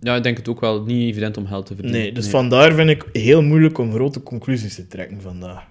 [0.00, 0.82] ja, ik denk het ook wel.
[0.82, 2.00] Niet evident om geld te verdienen.
[2.00, 5.62] Nee, dus vandaar vind ik heel moeilijk om grote conclusies te trekken vandaag.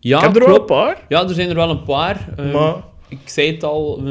[0.00, 2.28] Ja, ik heb er wel een paar, Ja, er zijn er wel een paar.
[2.36, 2.74] Ehm, maar
[3.08, 4.02] Ik zei het al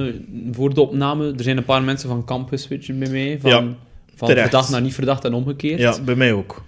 [0.52, 1.34] voor de opname.
[1.38, 3.38] Er zijn een paar mensen van kamp geswitcht bij mij.
[3.42, 3.64] Van, Ja,
[4.16, 5.80] van verdacht naar niet verdacht en omgekeerd.
[5.80, 6.66] ja, bij mij ook.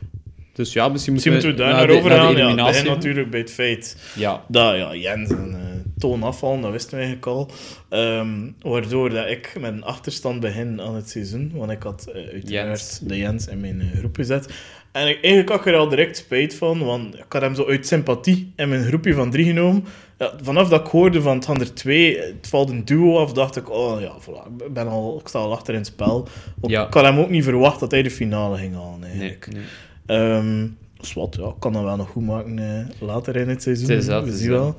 [0.53, 2.36] Dus ja, misschien, Misschien moeten we daar naar over gaan.
[2.38, 5.68] Ja, natuurlijk bij het feit Ja, dat ja, Jens en eh,
[6.00, 7.50] Toon afvallen, dat wisten we eigenlijk al.
[7.89, 11.52] Ehm, waardoor dat ik met een achterstand begin aan het seizoen.
[11.56, 13.00] Want ik had eh, uiteraard Jens.
[13.04, 14.50] de Jens in mijn eh, groep gezet.
[14.91, 17.68] En ik, eigenlijk had ik er al direct spijt van, want ik had hem zo
[17.68, 19.86] uit sympathie in mijn groepje van drie genomen.
[20.18, 23.34] Ja, vanaf dat ik hoorde van het gaan er twee, het valt een duo af,
[23.34, 26.28] dacht ik, oh ja, voilà, ik, ben al, ik sta al achter in het spel.
[26.62, 26.88] Ook- Ja.
[26.88, 29.47] Ik had hem ook niet verwacht dat hij de finale ging halen, eigenlijk.
[29.54, 29.64] nee.
[30.06, 30.68] Ehm
[31.00, 33.89] dus wat, ja, ik kan dat wel nog goed maken eh, later in het seizoen.
[33.89, 34.76] Het dat, we zien wel.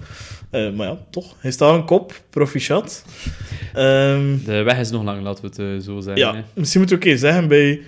[0.50, 1.34] Eh, maar ja, toch.
[1.38, 3.04] Hij staat een kop, proficiat.
[3.74, 6.22] Ehm, De weg is nog lang, laten we het eh, zo zeggen.
[6.22, 6.42] ja, hè.
[6.54, 7.80] misschien moeten we een keer zeggen bij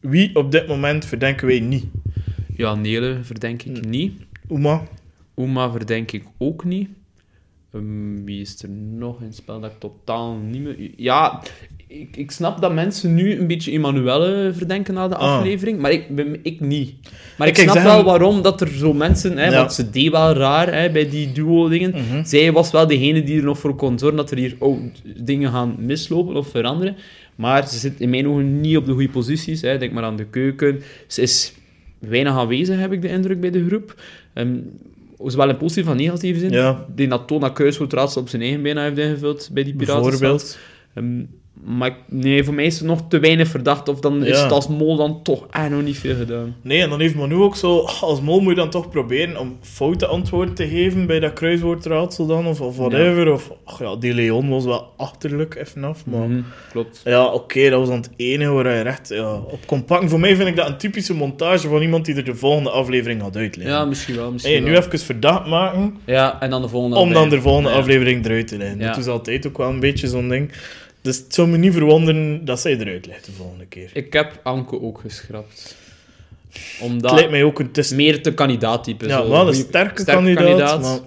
[0.00, 1.84] wie op dit moment verdenken wij niet.
[2.56, 3.88] Ja, Nele verdenk ik Hm.
[3.88, 4.12] niet.
[4.50, 4.82] Uma,
[5.34, 6.88] Oma verdenk ik ook niet.
[7.72, 10.90] Ehm, wie is er nog in spel dat ik totaal niet meer...
[10.96, 11.42] Ja,
[12.00, 15.36] ik, ik snap dat mensen nu een beetje Emanuelle verdenken na de Ah.
[15.36, 16.06] aflevering, maar ik,
[16.42, 16.94] ik niet.
[17.38, 19.36] Maar ik Ik snap wel waarom dat er zo mensen...
[19.38, 19.56] Hè, Ja.
[19.58, 21.90] Want ze deed wel raar hè, bij die duo-dingen.
[21.90, 22.24] Mhm.
[22.24, 24.78] Zij was wel degene die er nog voor kon zorgen dat er hier oh,
[25.16, 26.96] dingen gaan mislopen of veranderen.
[27.34, 29.60] Maar ze zit in mijn ogen niet op de goede posities.
[29.60, 29.78] Hè.
[29.78, 30.80] Denk maar aan de keuken.
[31.06, 31.52] Ze is
[31.98, 34.00] weinig aanwezig, heb ik de indruk, bij de groep.
[34.34, 34.56] Ehm
[35.26, 36.50] zowel in positieve en negatieve zin.
[36.50, 36.86] Ja.
[36.94, 40.02] Die dat Tona Kruiswoord raadsel op zijn eigen bijna heeft ingevuld bij die piraten.
[40.02, 40.58] bijvoorbeeld.
[41.62, 43.88] Maar nee, voor mij is er nog te weinig verdacht.
[43.88, 44.42] Of dan is Ja.
[44.42, 46.56] het als mol dan toch echt nog niet veel gedaan.
[46.62, 47.78] Nee, en dan heeft Manu ook zo...
[48.00, 52.26] Als mol moet je dan toch proberen om foute antwoorden te geven bij dat kruiswoordraadsel
[52.26, 53.32] dan, of, of whatever.
[53.32, 56.28] Of, ach ja, die Leon was wel achterlijk even af, maar...
[56.28, 56.40] Mhm,
[56.70, 57.00] klopt.
[57.04, 60.08] Ja, oké, dat was dan het enige waar hij recht ja, op kon pakken.
[60.08, 63.22] Voor mij vind ik dat een typische montage van iemand die er de volgende aflevering
[63.22, 63.74] gaat uitleggen.
[63.76, 64.32] Ja, misschien wel.
[64.32, 64.82] Misschien Hey, nu wel.
[64.82, 68.56] even verdacht maken, Ja, en dan de volgende om dan de volgende aflevering eruit te
[68.56, 68.78] leggen.
[68.78, 68.86] Ja.
[68.86, 70.52] Dat is altijd ook wel een beetje zo'n ding.
[71.04, 73.90] Dus het zou me niet verwonderen dat zij eruit legt de volgende keer.
[73.92, 75.76] Ik heb Anke ook geschrapt.
[76.52, 79.06] Het Omdat lijkt mij ook een meer te kandidaattype.
[79.06, 80.80] Ja, wel een sterke, kandidaat.
[80.80, 80.98] maar-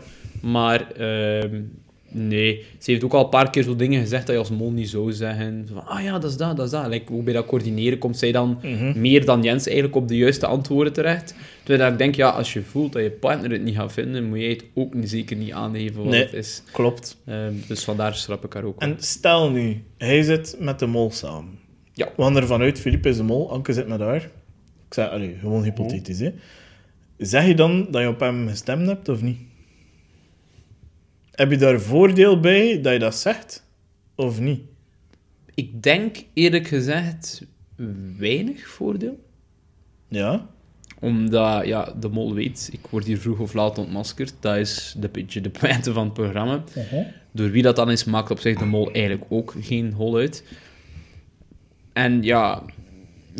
[0.41, 1.61] Maar ehm,
[2.09, 4.71] nee, ze heeft ook al een paar keer zo dingen gezegd dat je als mol
[4.71, 5.67] niet zou zeggen.
[5.73, 6.87] Van, ah ja, dat is dat, dat is dat.
[6.87, 8.99] Like, ook bij dat coördineren komt zij dan Mhm.
[9.01, 11.35] meer dan Jens eigenlijk op de juiste antwoorden terecht.
[11.63, 14.39] Terwijl ik denk, ja, als je voelt dat je partner het niet gaat vinden, moet
[14.39, 16.23] jij het ook niet, zeker niet aangeven wat Nee.
[16.23, 16.63] het is.
[16.71, 17.17] Klopt.
[17.25, 18.81] Ehm, dus vandaar schrap ik haar ook.
[18.81, 21.59] En stel nu, hij zit met de mol samen.
[21.93, 22.09] Ja.
[22.15, 24.21] We gaan ervan uit, Philippe is de mol, Anke zit met haar.
[24.87, 26.31] Ik zeg, allee, gewoon hypothetisch, hè.
[27.17, 29.37] Zeg je dan dat je op hem gestemd hebt, of niet?
[31.37, 33.63] Heb je daar voordeel bij dat je dat zegt,
[34.15, 34.61] of niet?
[35.53, 37.45] Ik denk eerlijk gezegd
[38.17, 39.19] weinig voordeel.
[40.07, 40.49] Ja?
[40.99, 44.33] Omdat ja, de mol weet, ik word hier vroeg of laat ontmaskerd.
[44.39, 46.63] Dat is de beetje de pointe van het programma.
[47.31, 50.43] Door wie dat dan is, maakt op zich de mol eigenlijk ook geen hol uit.
[51.93, 52.63] En ja,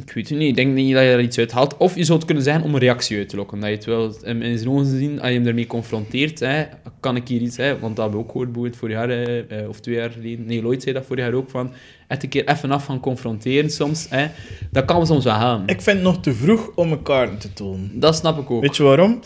[0.06, 0.50] ik weet het niet.
[0.50, 1.78] Ik denk niet dat je er iets uit haalt.
[1.78, 3.60] Of je zou het kunnen zeggen om een reactie uit te lokken.
[3.60, 6.64] Dat je het wel in zijn ogen zien, als je hem ermee confronteert, hè,
[7.00, 9.70] kan ik hier iets, hè, want dat hebben we ook gehoord bijvoorbeeld vorig jaar, eh,
[9.70, 10.45] of twee jaar geleden.
[10.45, 11.74] Nee, Lloyd zei dat vorig jaar ook, van
[12.08, 14.10] echt een keer even af van confronteren soms.
[14.10, 14.28] Hè.
[14.72, 15.64] Dat kan soms wel gaan.
[15.66, 18.00] Ik vind het nog te vroeg om elkaar te tonen.
[18.00, 18.62] Dat snap ik ook.
[18.62, 19.20] Weet je waarom?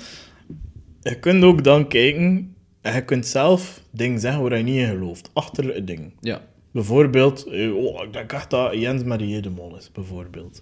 [1.01, 4.87] Je kunt ook dan kijken en je kunt zelf dingen zeggen waar je niet in
[4.87, 5.29] gelooft.
[5.33, 6.13] Achter het ding.
[6.19, 6.41] Ja.
[6.71, 10.59] Bijvoorbeeld, eh, oh, ik denk echt dat Jens Marie de Mol is, bijvoorbeeld.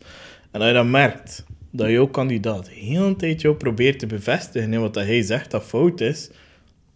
[0.51, 4.73] En als je dan merkt dat jouw kandidaat heel een tijd jou probeert te bevestigen
[4.73, 6.29] in wat dat hij zegt dat fout is,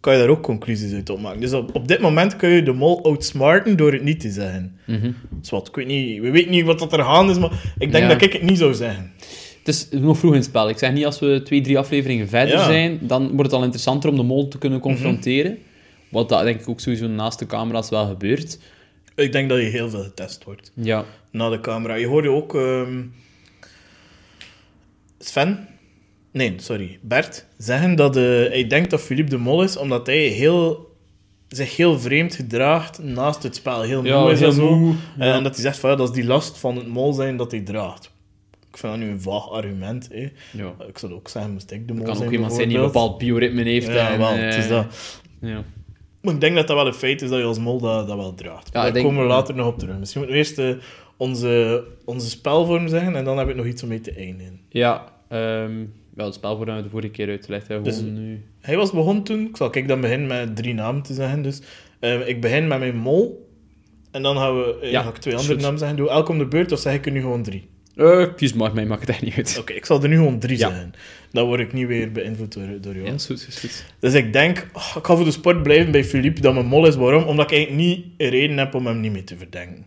[0.00, 1.40] kan je daar ook conclusies uit opmaken.
[1.40, 4.78] Dus op, op dit moment kun je de mol outsmarten door het niet te zeggen.
[4.86, 5.10] Mhm.
[5.40, 8.04] Zwat, ik weet niet, we weten niet wat dat er gaande is, maar ik denk
[8.04, 8.08] Ja.
[8.12, 9.12] dat ik het niet zou zeggen.
[9.58, 10.68] Het is nog vroeg in het spel.
[10.68, 12.64] Ik zeg niet als we twee, drie afleveringen verder Ja.
[12.64, 15.58] zijn, dan wordt het al interessanter om de mol te kunnen confronteren.
[16.08, 18.58] Wat dat denk ik ook sowieso naast de camera's wel gebeurt.
[19.14, 20.72] Ik denk dat je heel veel getest wordt.
[20.74, 21.04] Ja.
[21.30, 21.94] Na de camera.
[21.94, 23.02] Je hoorde ook ehm,
[25.18, 25.68] Sven,
[26.32, 30.18] nee, sorry, Bert, zeggen dat eh, hij denkt dat Philippe de Mol is, omdat hij
[30.26, 30.92] heel,
[31.48, 33.82] zich heel vreemd gedraagt naast het spel.
[33.82, 34.76] Heel Ja, moe is heel en zo.
[34.76, 35.34] moe, Eh, ja.
[35.34, 37.50] En dat hij zegt van, ja, dat is die last van het mol zijn dat
[37.50, 38.12] hij draagt.
[38.70, 40.08] Ik vind dat nu een vaag argument.
[40.12, 40.28] Hè.
[40.52, 40.74] ja.
[40.88, 42.84] Ik zou ook zeggen, moest ik de mol kan zijn ook iemand zijn die een
[42.84, 43.86] bepaald bioritme heeft.
[43.86, 44.86] Ja, en, wel, eh, het is dat.
[45.40, 45.64] Ja.
[46.32, 48.34] Ik denk dat dat wel een feit is dat je als mol dat, dat wel
[48.34, 48.70] draagt.
[48.72, 49.98] Ja, Daar denk- komen we later nog op terug.
[49.98, 50.84] Misschien moeten we eerst eh,
[51.16, 54.60] onze, onze spelvorm zeggen en dan heb ik nog iets om mee te eindigen.
[54.68, 57.84] Ja, ehm wel, het spel voor we de vorige keer uitgelegd hebben.
[57.92, 58.44] Dus- nu.
[58.60, 61.42] Hij was begonnen toen, ik zal kijk dan beginnen met drie namen te zeggen.
[61.42, 61.62] Dus
[62.00, 63.48] eh, ik begin met mijn mol
[64.10, 65.96] en dan gaan we eh, Ja, ga ik twee andere namen zeggen.
[65.96, 67.68] Doe elk om de beurt of zeg ik er nu gewoon drie?
[67.96, 69.56] Eh, kies maar, mij maakt het echt niet uit.
[69.60, 70.68] Oké, ik zal er nu gewoon drie Ja.
[70.68, 70.92] zeggen.
[71.32, 73.06] Dan word ik niet weer beïnvloed door, door jou.
[73.06, 73.84] Ja, is goed, is goed.
[73.98, 76.86] Dus ik denk, oh, ik ga voor de sport blijven bij Philippe dat mijn mol
[76.86, 76.96] is.
[76.96, 77.22] Waarom?
[77.24, 79.84] Omdat ik eigenlijk niet een reden heb om hem niet mee te verdenken.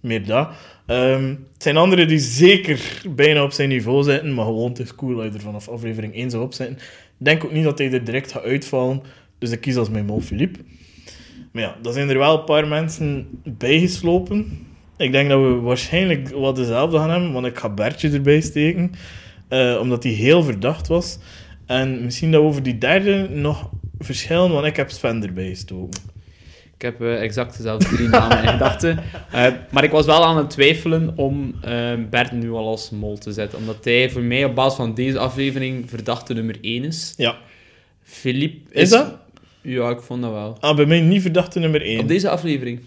[0.00, 0.48] Meer dat.
[0.86, 4.94] Ehm, het zijn anderen die zeker bijna op zijn niveau zitten, maar gewoon het is
[4.94, 6.76] cool dat je er vanaf aflevering 1 zou opzetten.
[6.76, 9.02] Ik denk ook niet dat hij er direct gaat uitvallen,
[9.38, 10.58] dus ik kies als mijn mol Philippe.
[11.52, 14.66] Maar ja, er zijn er wel een paar mensen bijgeslopen.
[14.98, 18.92] Ik denk dat we waarschijnlijk wat dezelfde gaan hebben, want ik ga Bertje erbij steken,
[19.48, 21.18] eh, omdat hij heel verdacht was.
[21.66, 26.00] En misschien dat we over die derde nog verschillen, want ik heb Sven erbij gestoken.
[26.74, 28.98] Ik heb eh, exact dezelfde drie namen in gedachten.
[29.32, 31.54] Eh, maar ik was wel aan het twijfelen om
[32.10, 33.58] Bert nu al als mol te zetten.
[33.58, 37.14] Omdat hij voor mij op basis van deze aflevering verdachte nummer 1 is.
[37.16, 37.36] Ja.
[38.02, 39.16] Philippe Is dat?
[39.60, 40.56] Ja, ik vond dat wel.
[40.60, 42.00] Ah, bij mij niet verdachte nummer 1.
[42.00, 42.80] Op deze aflevering?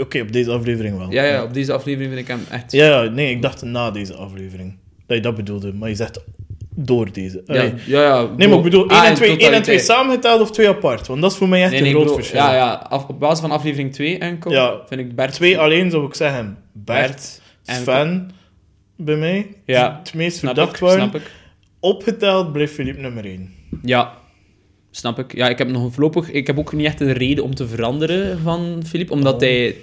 [0.00, 1.10] Oké, op deze aflevering wel.
[1.12, 2.72] Ja, ja, op deze aflevering vind ik hem echt...
[2.72, 4.76] Ja, ja, nee, ik dacht na deze aflevering.
[5.06, 6.20] Dat je dat bedoelde, maar je zegt
[6.76, 7.42] door deze.
[7.46, 7.72] ja, Allee.
[7.86, 8.28] ja, ja.
[8.36, 9.64] Nee, maar ik bedoel 1 Ah, en in 2 één en totaliteit.
[9.64, 11.06] twee samengeteld of 2 apart?
[11.06, 12.40] Want dat is voor mij echt Nee, een nee, groot bedoel- verschil.
[12.40, 12.72] Ja, ja.
[12.88, 14.80] Af, op basis van aflevering 2 enkel Ja.
[14.88, 15.32] vind ik Bert...
[15.32, 18.30] 2 alleen zou ik zeggen Bert, Bert en- Sven
[18.96, 19.46] bij mij.
[19.66, 21.10] Ja, Het meest verdacht ik, waren.
[21.80, 23.52] Opgeteld bleef Philippe nummer 1.
[23.82, 24.12] Ja,
[24.96, 25.34] snap ik.
[25.36, 26.30] Ja, ik heb nog een voorlopig...
[26.30, 29.40] Ik heb ook niet echt een reden om te veranderen van Philippe, omdat Oh.
[29.40, 29.76] hij...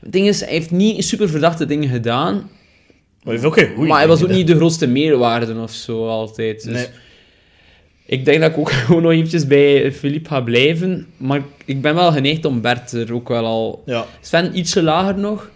[0.00, 2.44] Het ding is, hij heeft niet super verdachte dingen gedaan, Maar
[3.22, 6.08] hij heeft ook geen goeie maar hij was ook niet de grootste meerwaarde of zo
[6.08, 6.64] altijd.
[6.64, 6.86] Dus Nee.
[8.06, 11.94] Ik denk dat ik ook gewoon nog eventjes bij Philippe ga blijven, maar ik ben
[11.94, 13.82] wel geneigd om Bert er ook wel al...
[13.86, 14.06] Ja.
[14.20, 15.50] Sven ietsje lager nog,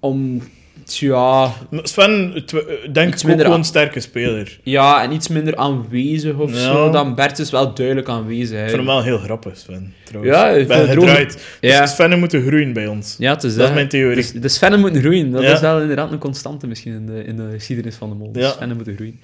[0.00, 0.42] om...
[0.84, 4.58] Ja, Maar Sven, eh, denk ik ook gewoon een sterke speler.
[4.62, 6.58] ja, en iets minder aanwezig of Ja.
[6.72, 8.50] zo, dan Bert is wel duidelijk aanwezig.
[8.50, 8.64] Ik hè.
[8.64, 9.94] vind hem wel heel grappig, Sven.
[10.04, 10.36] Trouwens.
[10.36, 11.44] Ja, ik ben gedraaid.
[11.60, 11.80] Ja.
[11.80, 13.16] Dus Sven moet groeien bij ons.
[13.18, 14.16] Ja, het is Dat is mijn theorie.
[14.16, 15.30] Dus, de Svenne moeten groeien.
[15.30, 15.52] Dat Ja.
[15.52, 18.32] is wel inderdaad een constante misschien in de, in de geschiedenis van de mol.
[18.32, 18.50] De Ja.
[18.50, 19.20] Svenne moeten groeien.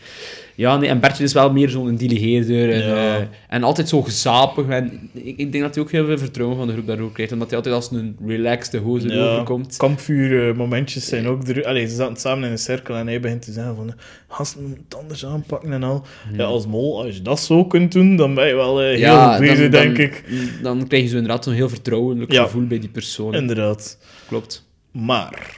[0.57, 3.17] Ja, nee, en Bertje is wel meer zo'n diligeerder en, Ja.
[3.17, 4.67] eh, en altijd zo gezapig.
[4.69, 7.33] En ik, ik denk dat hij ook heel veel vertrouwen van de groep daardoor krijgt,
[7.33, 9.33] omdat hij altijd als een relaxed gozer Ja.
[9.33, 9.77] overkomt.
[9.77, 11.49] Kampvuurmomentjes zijn ook...
[11.49, 13.95] Er, allee, ze zaten samen in een cirkel en hij begint te zeggen van...
[14.29, 16.07] Gasten, we moeten het anders aanpakken en al.
[16.37, 19.31] Ja, als mol, als je dat zo kunt doen, dan ben je wel eh, heel
[19.31, 20.25] goed bezig, dan, denk ik.
[20.63, 23.35] Dan krijg je zo inderdaad zo'n heel vertrouwelijk gevoel bij die persoon.
[23.35, 23.99] Inderdaad.
[24.29, 24.69] Klopt.
[24.93, 25.57] Maar,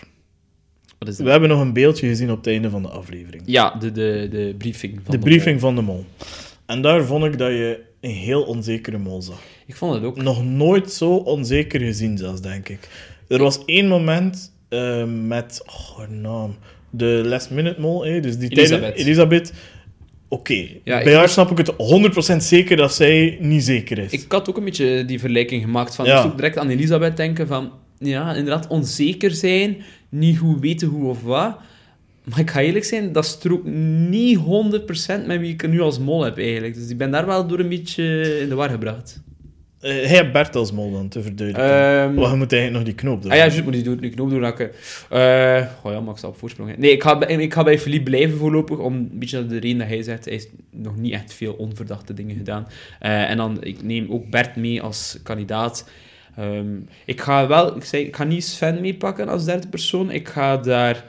[0.98, 3.42] Wat is we hebben nog een beeldje gezien op het einde van de aflevering.
[3.46, 6.04] Ja, de, de, de briefing van de de briefing van de mol.
[6.66, 9.40] En daar vond ik dat je een heel onzekere mol zag.
[9.66, 10.22] Ik vond het ook.
[10.22, 12.88] Nog nooit zo onzeker gezien zelfs, denk ik.
[13.28, 15.62] Er was één moment eh, met...
[15.66, 16.56] Oh, haar naam.
[16.90, 18.96] De last minute mol, hè, dus die Elisabeth.
[18.96, 19.52] Elisabeth.
[20.28, 21.72] Oké, Ja, bij haar snap ik het
[22.32, 24.12] 100% zeker dat zij niet zeker is.
[24.12, 26.04] Ik had ook een beetje die vergelijking gemaakt van...
[26.04, 26.24] Ja.
[26.24, 27.72] Ik direct aan Elisabeth denken van...
[27.98, 29.76] Ja, inderdaad, onzeker zijn,
[30.08, 31.58] niet goed weten hoe of wat.
[32.24, 33.64] Maar ik ga eerlijk zijn, dat strookt
[34.08, 34.42] niet 100%
[35.26, 36.74] met wie ik nu als mol heb, eigenlijk.
[36.74, 38.04] Dus ik ben daar wel door een beetje
[38.40, 39.22] in de war gebracht.
[39.80, 41.74] Eh, hij heeft Bert als mol dan, te verduidelijken.
[41.74, 43.30] Ehm, Want je moet eigenlijk nog die knoop doen.
[43.30, 44.70] Ah ja, juist, moet doen, die knoop doorhakken.
[45.10, 46.70] Eh oh ja, ik sta op voorsprong.
[46.70, 46.76] hè.
[46.78, 49.78] Nee, ik ga, bij, ik ga bij Philippe blijven voorlopig, om een beetje de reden
[49.78, 52.66] dat hij zegt, hij heeft nog niet echt veel onverdachte dingen gedaan.
[53.00, 55.88] Eh, en dan, ik neem ook Bert mee als kandidaat.
[56.38, 60.28] Ehm, ik ga wel, ik, zei, ik ga niet Sven meepakken als derde persoon, ik
[60.28, 61.04] ga daar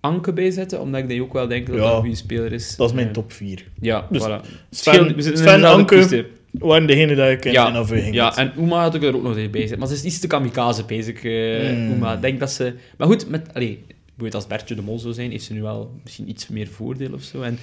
[0.00, 2.52] Anke bij zetten, omdat ik die ook wel denk dat Ja, dat een goede speler
[2.52, 2.76] is.
[2.76, 3.64] Dat is mijn Eh, top 4.
[3.80, 4.40] Ja, Dus voilà.
[4.70, 9.22] Sven, Anke waren degene dat ik in, Ja, Ja, en Uma had ik er ook
[9.22, 9.78] nog bij zitten.
[9.78, 11.92] Maar ze is iets te kamikaze bezig, eh Hmm.
[11.92, 12.14] Uma.
[12.14, 12.74] Ik denk dat ze...
[12.96, 13.84] Maar goed, met, allee,
[14.30, 17.22] als Bertje de Mol zou zijn, heeft ze nu wel misschien iets meer voordeel of
[17.22, 17.42] zo.
[17.42, 17.58] En,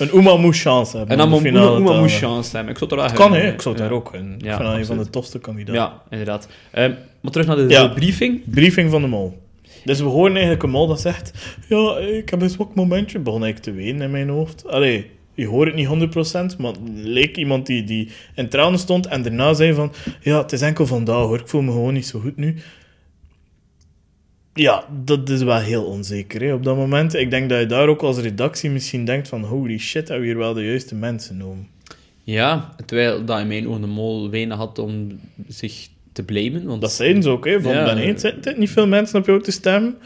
[0.00, 1.18] Een Uma moest chance hebben.
[1.18, 2.72] en dan Uma, finale Uma te moest chance hebben.
[2.72, 3.52] Ik zou er wel Het kan, hè.
[3.52, 4.34] Ik zou daar ook in.
[4.38, 5.82] Ik vind dat een van de tofste kandidaten.
[5.82, 6.48] Ja, inderdaad.
[6.70, 8.42] Ehm, maar terug naar de, de briefing.
[8.46, 9.38] Briefing van de mol.
[9.84, 11.32] Dus we horen eigenlijk een mol dat zegt...
[11.68, 13.18] Ja, ik heb een zwak momentje.
[13.18, 14.66] Begon eigenlijk te wenen in mijn hoofd.
[14.66, 19.22] Allee, je hoort het niet 100%, maar leek iemand die, die in tranen stond en
[19.22, 19.92] daarna zei van...
[20.20, 21.38] Ja, het is enkel vandaag hoor.
[21.38, 22.56] Ik voel me gewoon niet zo goed nu.
[24.60, 27.14] Ja, dat is wel heel onzeker hè, op dat moment.
[27.14, 29.44] Ik denk dat je daar ook als redactie misschien denkt van...
[29.44, 31.68] Holy shit, hebben we hier wel de juiste mensen genomen.
[32.24, 36.64] Ja, terwijl dat in mijn ogen de Mol weinig had om zich te blamen.
[36.64, 37.60] Want, Dat zeiden ze ook, hè.
[37.60, 37.84] Van, Ja.
[37.84, 39.96] Ben Eend zitten niet veel mensen op jou te stemmen.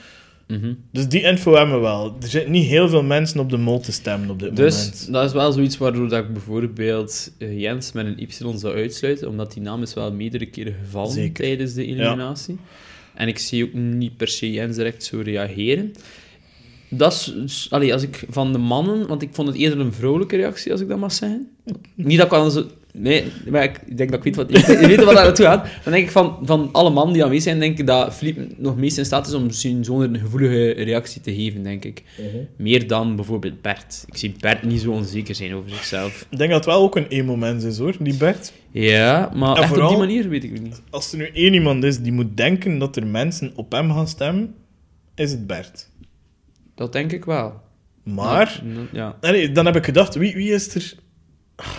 [0.48, 0.72] Mhm.
[0.92, 2.16] Dus die info hebben we wel.
[2.22, 5.12] Er zitten niet heel veel mensen op de mol te stemmen op dit Dus moment.
[5.12, 8.26] dat is wel zoiets waardoor dat ik bijvoorbeeld eh, Jens met een Y
[8.59, 11.44] zou uitsluiten, omdat die naam is wel meerdere keren gevallen Zeker.
[11.44, 12.59] tijdens de eliminatie.
[13.14, 15.92] En ik zie ook niet per se Jens direct zo reageren.
[16.88, 20.36] Dat is, allee, als ik van de mannen, want ik vond het eerder een vrouwelijke
[20.36, 21.50] reactie, als ik dat mag zeggen.
[21.94, 22.66] Niet dat ik zo...
[22.97, 25.68] Nee, maar ik, denk dat ik weet wat, ik weet wat daar naartoe gaat.
[25.84, 28.76] Dan denk ik van, van alle mannen die aanwezig zijn, denk ik dat Philippe nog
[28.76, 32.03] meest in staat is om misschien zo'n gevoelige reactie te geven, denk ik.
[32.57, 34.05] Meer dan bijvoorbeeld Bert.
[34.07, 36.26] Ik zie Bert niet zo onzeker zijn over zichzelf.
[36.30, 38.53] Ik denk dat het wel ook een emo-mens is, hoor, die Bert.
[38.70, 40.82] Ja, maar En echt op vooral- die manier weet ik het niet.
[40.90, 44.09] Als er nu één iemand is die moet denken dat er mensen op hem gaan
[44.09, 44.55] stemmen,
[45.14, 45.88] is het Bert.
[46.74, 47.61] Dat denk ik wel.
[48.03, 49.16] Maar, Ja.
[49.20, 50.95] allee, dan heb ik gedacht, wie, wie is er...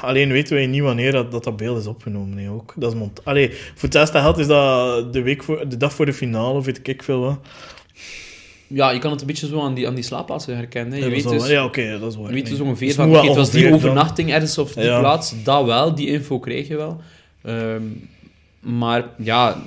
[0.01, 2.73] Alleen weten wij niet wanneer dat, dat, dat beeld is opgenomen, nee, ook.
[2.75, 3.25] Dat is mont...
[3.25, 6.57] Allee, voor het eerste geld is dat de, week voor, de dag voor de finale,
[6.57, 7.39] of weet ik veel wat.
[8.67, 10.91] ja, je kan het een beetje zo aan die, aan die slaapplaatsen herkennen.
[10.91, 10.97] hè.
[10.97, 12.27] Je Dat weet al- dus, ja, oké, dat is waar.
[12.27, 12.51] je weet nee.
[12.51, 14.99] dus ongeveer Dus van, oké, het was die dan- overnachting ergens of die Ja.
[14.99, 15.43] plaats.
[15.43, 17.01] Dat wel, die info krijg je wel.
[17.43, 17.81] Ehm,
[18.59, 19.61] maar ja,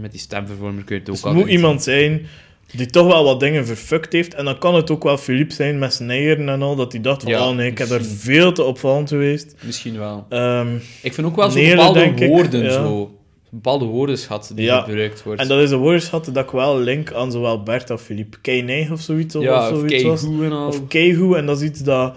[0.00, 1.44] met die stemvervormer kun je het ook Dus het altijd...
[1.46, 2.26] moet iemand zijn
[2.72, 4.34] die toch wel wat dingen verfukt heeft.
[4.34, 7.00] En dan kan het ook wel Philippe zijn met zijn eieren en al, dat hij
[7.00, 8.16] dacht van, Ja, oh nee, ik heb misschien.
[8.16, 9.54] veel te opvallend geweest.
[9.64, 10.26] Misschien wel.
[10.28, 12.70] Ehm, Ik vind ook wel zo Nele, bepaalde denk ik, woorden ja.
[12.70, 13.10] zo.
[13.50, 14.80] Bepaalde woordenschat die Ja.
[14.80, 15.40] gebruikt wordt.
[15.40, 18.38] en dat is een woordenschat dat ik wel link aan zowel Bert als Philippe.
[18.40, 19.36] Kei of zoiets.
[19.36, 20.22] Of, ja, of zoiets was.
[20.22, 20.66] en al.
[20.66, 21.36] Of keigoed.
[21.36, 22.14] En dat is iets dat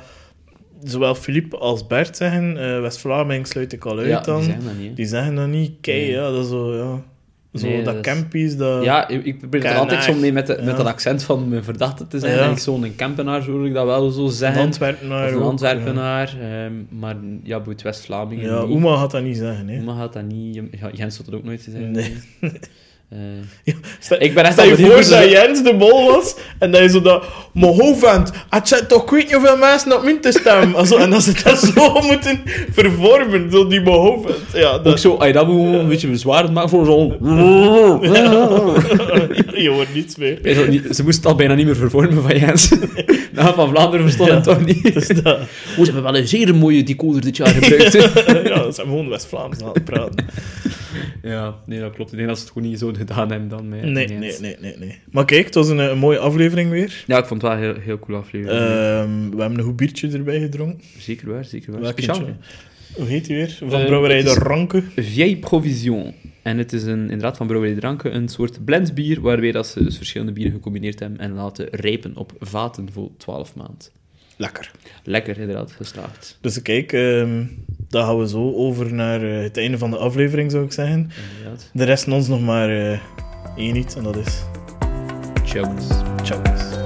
[0.83, 2.57] zowel Philippe als Bert zeggen.
[2.57, 4.35] eh West-Vlaming sluit ik al uit dan.
[4.41, 4.95] die zijn dat niet.
[4.95, 5.71] Die zeggen dat niet.
[5.81, 6.11] Kei, Nee.
[6.11, 7.03] ja, dat is zo, ja.
[7.53, 8.83] Zo Nee, dat is- campies, dat...
[8.83, 10.63] Ja, ik, ik probeer het er altijd zo mee met, de, Ja.
[10.63, 12.35] met dat accent van mijn verdachte te zijn.
[12.35, 12.43] Ja.
[12.45, 14.61] En ik zo'n Kampenaar, zo hoor ik dat wel zo een zeggen.
[14.61, 16.35] Antwerpenaar of een Antwerpenaar.
[16.41, 18.55] ehm, maar ja, boeit West-Vlamingen Ja.
[18.57, 19.79] Oma gaat dat niet zeggen, hè.
[19.81, 20.55] Oma gaat dat niet...
[20.55, 21.91] Ja, Jens had dat ook nooit te zeggen.
[21.91, 22.13] Nee.
[23.09, 23.17] Eh,
[23.99, 26.81] Stel- ik ben echt Stel je voor dat ze- Jens de bol was en dat
[26.81, 27.23] je zo dat...
[27.53, 30.75] Maar hoofdvent, het zijn toch ik weet niet hoeveel mensen op mij te stemmen.
[30.79, 32.41] Also, en dat ze dat zo moeten
[32.71, 34.37] vervormen, zo die hoofdvent.
[34.53, 34.99] Ja, Ook dat...
[34.99, 37.15] zo, als je dat moet een beetje bezwaarend maken voor zo'n...
[39.55, 40.39] je hoort niets meer.
[40.47, 42.71] Je Ze moest het al bijna niet meer vervormen van Jens.
[43.31, 44.93] Nou, van Vlaanderen verstond het toch niet.
[44.93, 45.37] Dus dat...
[45.37, 45.43] Oh,
[45.77, 47.93] ze hebben wel een zeer mooie decoder dit jaar gebruikt.
[48.47, 50.25] ja, dat zijn gewoon West-Vlaams aan het praten.
[51.23, 52.11] Ja, nee, dat klopt.
[52.11, 54.77] Ik denk dat ze het gewoon niet zo gedaan hebben dan Nee, nee, nee, nee,
[54.77, 54.99] nee.
[55.11, 57.03] Maar kijk, het was een, een mooie aflevering weer.
[57.07, 58.59] Ja, ik vond het wel een heel, heel cool aflevering.
[58.61, 60.83] Ehm, we hebben een goed biertje erbij gedronken.
[60.99, 61.91] zeker waar, zeker waar.
[61.91, 62.25] Speciaal.
[62.95, 63.57] Hoe heet die weer?
[63.67, 64.83] Van Eh, Brouwerij De Ranke.
[64.95, 66.13] Vieille Provision.
[66.41, 69.97] En het is een, inderdaad van Brouwerij Dranken een soort blendbier, waarbij dat ze dus
[69.97, 73.91] verschillende bieren gecombineerd hebben en laten rijpen op vaten voor 12 maand.
[74.37, 74.71] Lekker.
[75.03, 76.37] Lekker, inderdaad, geslaagd.
[76.41, 77.43] Dus kijk, ehm,
[77.89, 81.11] dan gaan we zo over naar eh, het einde van de aflevering, zou ik zeggen.
[81.37, 81.69] Inderdaad.
[81.73, 82.99] De rest ons nog maar eh,
[83.55, 84.43] één iets, en dat is...
[85.43, 85.73] Ciao.
[86.23, 86.78] Ciao.